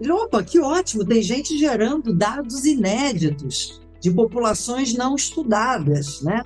[0.00, 1.04] Opa, que ótimo!
[1.04, 6.42] Tem gente gerando dados inéditos de populações não estudadas, né?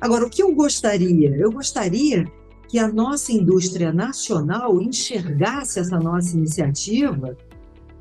[0.00, 1.36] Agora, o que eu gostaria?
[1.36, 2.24] Eu gostaria
[2.68, 7.36] que a nossa indústria nacional enxergasse essa nossa iniciativa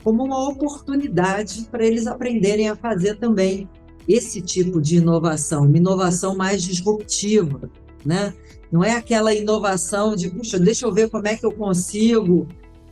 [0.03, 3.69] como uma oportunidade para eles aprenderem a fazer também
[4.07, 7.69] esse tipo de inovação, uma inovação mais disruptiva,
[8.05, 8.33] né?
[8.71, 12.47] Não é aquela inovação de, puxa, deixa eu ver como é que eu consigo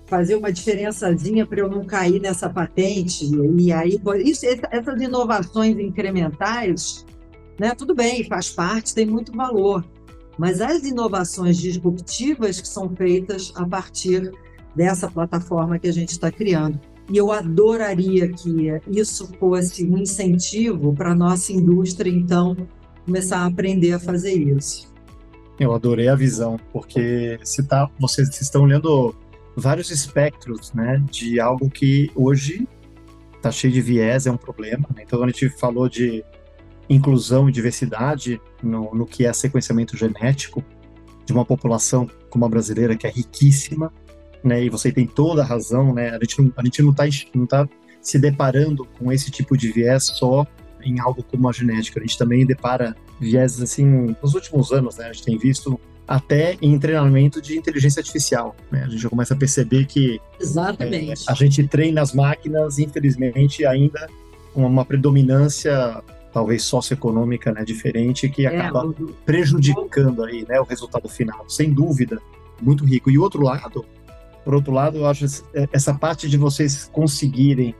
[0.05, 3.29] fazer uma diferençazinha para eu não cair nessa patente.
[3.57, 7.05] E aí, isso, essas inovações incrementais,
[7.59, 7.73] né?
[7.75, 9.83] Tudo bem, faz parte, tem muito valor.
[10.37, 14.31] Mas as inovações disruptivas que são feitas a partir
[14.75, 16.79] dessa plataforma que a gente está criando.
[17.09, 18.49] E eu adoraria que
[18.89, 22.57] isso fosse um incentivo para a nossa indústria, então,
[23.05, 24.93] começar a aprender a fazer isso.
[25.57, 29.15] Eu adorei a visão, porque se tá, vocês estão olhando
[29.55, 32.67] vários espectros né, de algo que hoje
[33.35, 34.87] está cheio de viés, é um problema.
[34.95, 35.03] Né?
[35.05, 36.23] Então, a gente falou de
[36.89, 40.63] inclusão e diversidade no, no que é sequenciamento genético
[41.25, 43.91] de uma população como a brasileira, que é riquíssima,
[44.43, 44.63] né?
[44.63, 46.09] E você tem toda a razão, né?
[46.09, 46.39] A gente
[46.83, 47.69] não, está tá
[48.01, 50.45] se deparando com esse tipo de viés só
[50.83, 51.99] em algo como a genética.
[51.99, 55.05] A gente também depara viés assim nos últimos anos, né?
[55.05, 58.55] A gente tem visto até em treinamento de inteligência artificial.
[58.71, 58.83] Né?
[58.83, 61.23] A gente já começa a perceber que Exatamente.
[61.27, 64.07] É, a gente treina as máquinas, infelizmente, ainda
[64.53, 66.01] uma predominância
[66.31, 71.45] talvez socioeconômica né, diferente que é, acaba é, prejudicando aí né, o resultado final.
[71.47, 72.21] Sem dúvida,
[72.61, 73.09] muito rico.
[73.09, 73.85] E o outro lado,
[74.43, 75.25] por outro lado, eu acho
[75.71, 77.73] essa parte de vocês conseguirem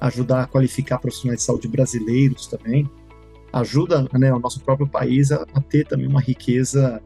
[0.00, 2.88] ajudar a qualificar profissionais de saúde brasileiros também,
[3.52, 7.02] ajuda né, o nosso próprio país a, a ter também uma riqueza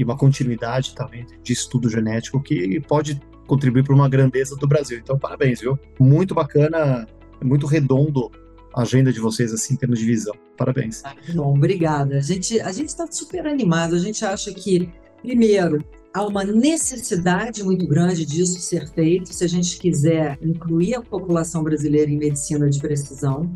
[0.00, 4.98] e uma continuidade também de estudo genético que pode contribuir para uma grandeza do Brasil.
[4.98, 5.78] Então, parabéns, viu?
[5.98, 7.06] Muito bacana,
[7.42, 8.30] muito redondo
[8.72, 10.34] a agenda de vocês, assim, em termos de visão.
[10.56, 11.02] Parabéns.
[11.34, 12.16] Bom, obrigada.
[12.16, 13.94] A gente a está super animado.
[13.94, 14.88] A gente acha que,
[15.20, 15.84] primeiro,
[16.14, 21.62] há uma necessidade muito grande disso ser feito, se a gente quiser incluir a população
[21.62, 23.52] brasileira em medicina de precisão.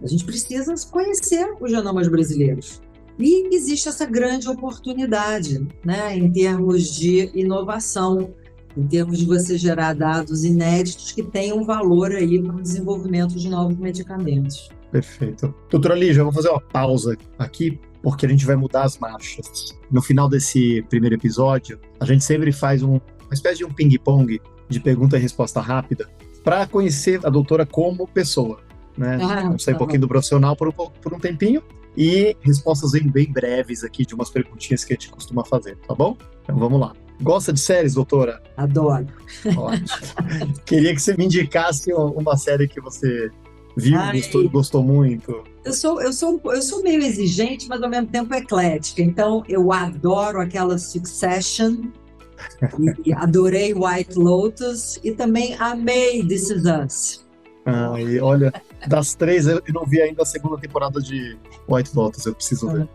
[0.00, 2.80] A gente precisa conhecer os genomas brasileiros.
[3.20, 8.34] E existe essa grande oportunidade né, em termos de inovação,
[8.76, 13.50] em termos de você gerar dados inéditos que tenham valor aí para o desenvolvimento de
[13.50, 14.70] novos medicamentos.
[14.90, 15.54] Perfeito.
[15.70, 19.76] Doutora Lígia, eu vou fazer uma pausa aqui porque a gente vai mudar as marchas.
[19.90, 24.40] No final desse primeiro episódio, a gente sempre faz um, uma espécie de um ping-pong
[24.68, 26.08] de pergunta e resposta rápida
[26.42, 28.60] para conhecer a doutora como pessoa.
[28.96, 29.18] Né?
[29.22, 31.62] Ah, Vamos sair tá um pouquinho do profissional por um, por um tempinho
[32.00, 35.94] e respostas bem, bem breves aqui de umas perguntinhas que a gente costuma fazer, tá
[35.94, 36.16] bom?
[36.42, 36.94] Então vamos lá.
[37.20, 38.42] Gosta de séries, doutora?
[38.56, 39.06] Adoro.
[39.54, 40.54] Ótimo.
[40.64, 43.30] Queria que você me indicasse uma série que você
[43.76, 45.44] viu, Ai, gostou, gostou muito.
[45.62, 49.02] Eu sou, eu, sou, eu sou meio exigente, mas ao mesmo tempo eclética.
[49.02, 51.90] Então, eu adoro aquela Succession,
[53.14, 57.26] adorei White Lotus e também amei This Is Us.
[57.66, 58.50] Ah, e olha,
[58.86, 61.36] das três eu não vi ainda a segunda temporada de
[61.68, 62.88] White Lotus, eu preciso ver.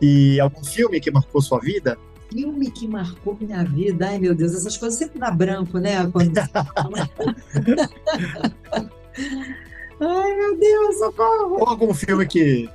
[0.00, 1.98] E algum filme que marcou sua vida?
[2.30, 6.06] Filme que marcou minha vida, ai meu Deus, essas coisas sempre dá branco, né?
[6.10, 6.32] Quando...
[9.98, 11.60] Ai, meu Deus, socorro!
[11.60, 12.68] Ou algum filme que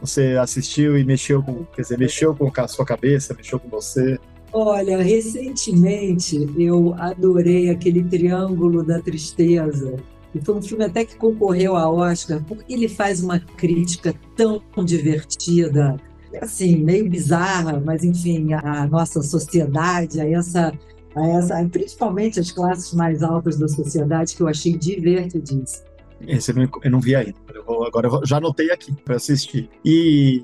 [0.00, 4.18] você assistiu e mexeu com, quer dizer, mexeu com a sua cabeça, mexeu com você?
[4.52, 9.96] Olha, recentemente eu adorei aquele Triângulo da Tristeza.
[10.34, 14.62] E foi um filme até que concorreu a Oscar, porque ele faz uma crítica tão
[14.84, 15.96] divertida,
[16.40, 20.72] assim, meio bizarra, mas enfim, a nossa sociedade, a essa,
[21.14, 25.88] a essa, principalmente as classes mais altas da sociedade, que eu achei divertidíssimo.
[26.26, 27.34] Esse eu não, eu não vi ainda.
[27.54, 29.70] Eu vou, agora eu vou, já anotei aqui para assistir.
[29.84, 30.42] E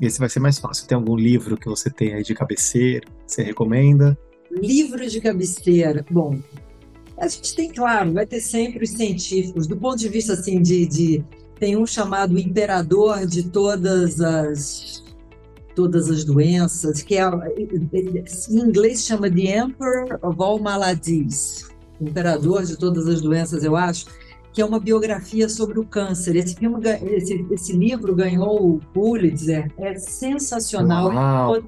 [0.00, 0.86] esse vai ser mais fácil.
[0.86, 3.06] Tem algum livro que você tem aí de cabeceira?
[3.26, 4.18] Você recomenda?
[4.50, 6.04] Livro de cabeceira.
[6.10, 6.38] Bom,
[7.18, 9.66] a gente tem, claro, vai ter sempre os científicos.
[9.66, 11.24] Do ponto de vista assim de, de
[11.58, 15.02] tem um chamado imperador de todas as
[15.74, 21.68] todas as doenças, que é em inglês chama The Emperor of All Maladies,
[22.00, 24.06] imperador de todas as doenças, eu acho
[24.52, 26.36] que é uma biografia sobre o câncer.
[26.36, 31.08] Esse, filme, esse, esse livro ganhou o Pulitzer, é sensacional.
[31.08, 31.60] Uau.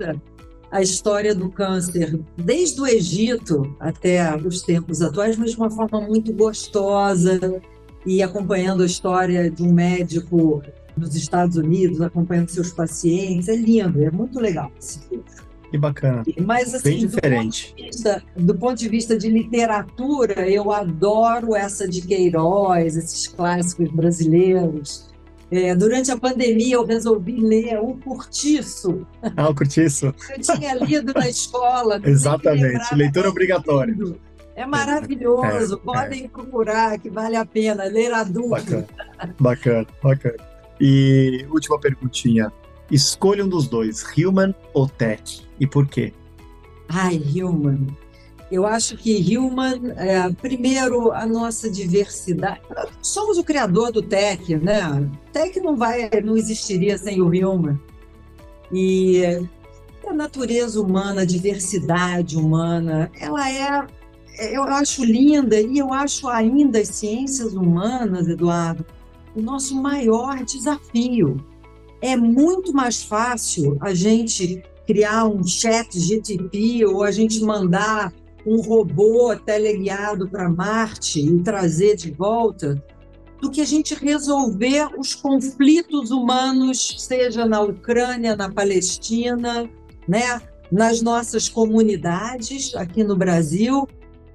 [0.76, 6.02] A história do câncer, desde o Egito até os tempos atuais, mas de uma forma
[6.02, 7.62] muito gostosa
[8.04, 10.62] e acompanhando a história de um médico
[10.94, 13.48] nos Estados Unidos, acompanhando seus pacientes.
[13.48, 15.24] É lindo, é muito legal esse livro.
[15.70, 16.22] Que bacana.
[16.44, 17.70] Mas, assim, Bem diferente.
[17.70, 23.26] Do ponto, vista, do ponto, de vista de literatura, eu adoro essa de Queiroz, esses
[23.28, 25.08] clássicos brasileiros.
[25.50, 29.06] É, durante a pandemia, eu resolvi ler O Curtiço.
[29.36, 30.06] Ah, o Curtiço.
[30.06, 32.00] Eu tinha lido na escola.
[32.04, 33.94] Exatamente, leitura obrigatória.
[34.56, 36.28] É maravilhoso, é, podem é.
[36.28, 38.48] procurar, que vale a pena, ler adulto.
[38.48, 38.86] Bacana,
[39.38, 40.36] bacana, bacana.
[40.80, 42.50] E última perguntinha.
[42.90, 46.12] Escolha um dos dois, Human ou Tech, e por quê?
[46.88, 47.86] Ai, Human.
[48.50, 52.60] Eu acho que Human, é, primeiro, a nossa diversidade.
[53.02, 55.08] Somos o criador do Tech, né?
[55.32, 57.78] Tech não vai, não existiria sem o Human.
[58.72, 59.22] E
[60.06, 63.84] a natureza humana, a diversidade humana, ela é,
[64.38, 68.84] eu acho linda e eu acho ainda as ciências humanas, Eduardo,
[69.34, 71.44] o nosso maior desafio
[72.00, 78.12] é muito mais fácil a gente criar um chat GTP ou a gente mandar
[78.46, 82.82] um robô teleguiado para Marte e trazer de volta
[83.40, 89.68] do que a gente resolver os conflitos humanos, seja na Ucrânia, na Palestina,
[90.08, 90.40] né,
[90.70, 93.86] nas nossas comunidades aqui no Brasil.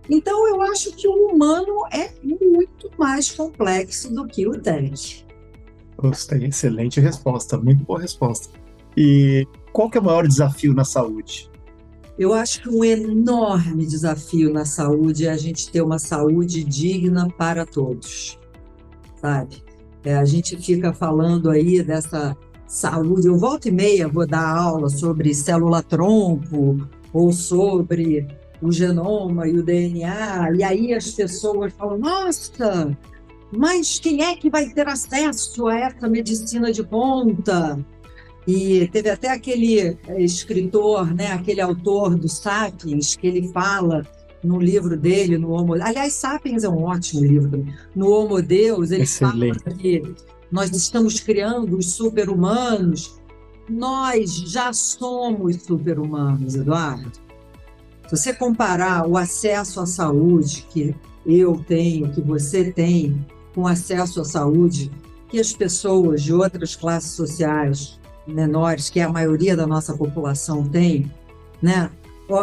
[0.09, 5.25] Então, eu acho que o humano é muito mais complexo do que o tanque.
[5.97, 8.49] Gostei, excelente resposta, muito boa resposta.
[8.97, 11.50] E qual que é o maior desafio na saúde?
[12.17, 17.27] Eu acho que um enorme desafio na saúde é a gente ter uma saúde digna
[17.37, 18.37] para todos,
[19.19, 19.63] sabe?
[20.03, 22.35] É, a gente fica falando aí dessa
[22.67, 23.27] saúde.
[23.27, 28.27] Eu volto e meia vou dar aula sobre célula-tronco ou sobre
[28.61, 32.95] o genoma e o DNA, e aí as pessoas falam: nossa,
[33.51, 37.83] Mas quem é que vai ter acesso a essa medicina de ponta?
[38.51, 44.05] E teve até aquele eh, escritor, né, aquele autor do Sapiens, que ele fala
[44.43, 45.75] no livro dele, no Homo...
[45.75, 47.65] Aliás, Sapiens é um ótimo livro.
[47.95, 49.63] No Homo Deus, ele Excelente.
[49.63, 50.03] fala que
[50.51, 53.17] nós estamos criando os super-humanos.
[53.69, 57.09] Nós já somos super-humanos, Eduardo.
[58.09, 60.93] Se você comparar o acesso à saúde que
[61.25, 63.25] eu tenho, que você tem,
[63.55, 64.91] com acesso à saúde
[65.29, 71.11] que as pessoas de outras classes sociais menores, que a maioria da nossa população tem,
[71.61, 71.89] né?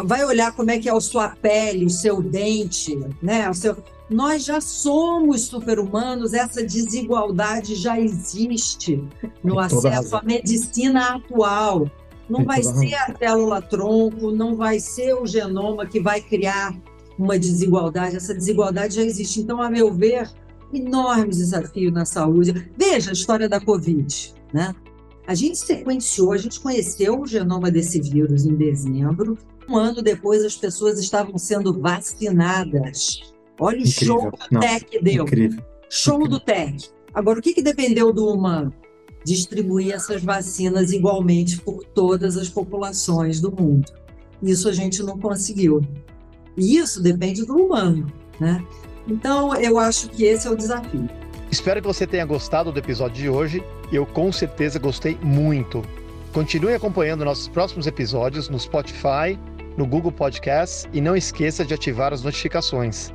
[0.04, 3.48] Vai olhar como é que é a sua pele, o seu dente, né?
[3.48, 3.76] O seu...
[4.10, 9.02] Nós já somos super-humanos, essa desigualdade já existe
[9.42, 11.90] no acesso à medicina atual.
[12.28, 16.74] Não vai ser a célula-tronco, não vai ser o genoma que vai criar
[17.18, 19.40] uma desigualdade, essa desigualdade já existe.
[19.40, 20.30] Então, a meu ver,
[20.72, 22.70] enormes desafios na saúde.
[22.76, 24.74] Veja a história da Covid, né?
[25.28, 29.36] A gente sequenciou, a gente conheceu o genoma desse vírus em dezembro.
[29.68, 33.34] Um ano depois, as pessoas estavam sendo vacinadas.
[33.60, 34.06] Olha o incrível.
[34.06, 35.24] show que o TEC deu.
[35.24, 35.62] Incrível.
[35.90, 36.38] Show incrível.
[36.38, 36.88] do TEC.
[37.12, 38.72] Agora, o que, que dependeu do humano?
[39.22, 43.92] Distribuir essas vacinas igualmente por todas as populações do mundo.
[44.42, 45.82] Isso a gente não conseguiu.
[46.56, 48.10] E isso depende do humano,
[48.40, 48.64] né?
[49.06, 51.06] Então, eu acho que esse é o desafio.
[51.50, 53.62] Espero que você tenha gostado do episódio de hoje.
[53.92, 55.82] Eu com certeza gostei muito.
[56.32, 59.38] Continue acompanhando nossos próximos episódios no Spotify,
[59.76, 63.10] no Google Podcasts e não esqueça de ativar as notificações.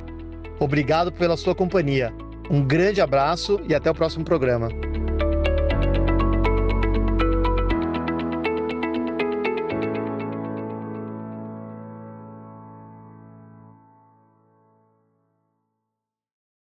[0.58, 2.12] Obrigado pela sua companhia.
[2.50, 4.68] Um grande abraço e até o próximo programa.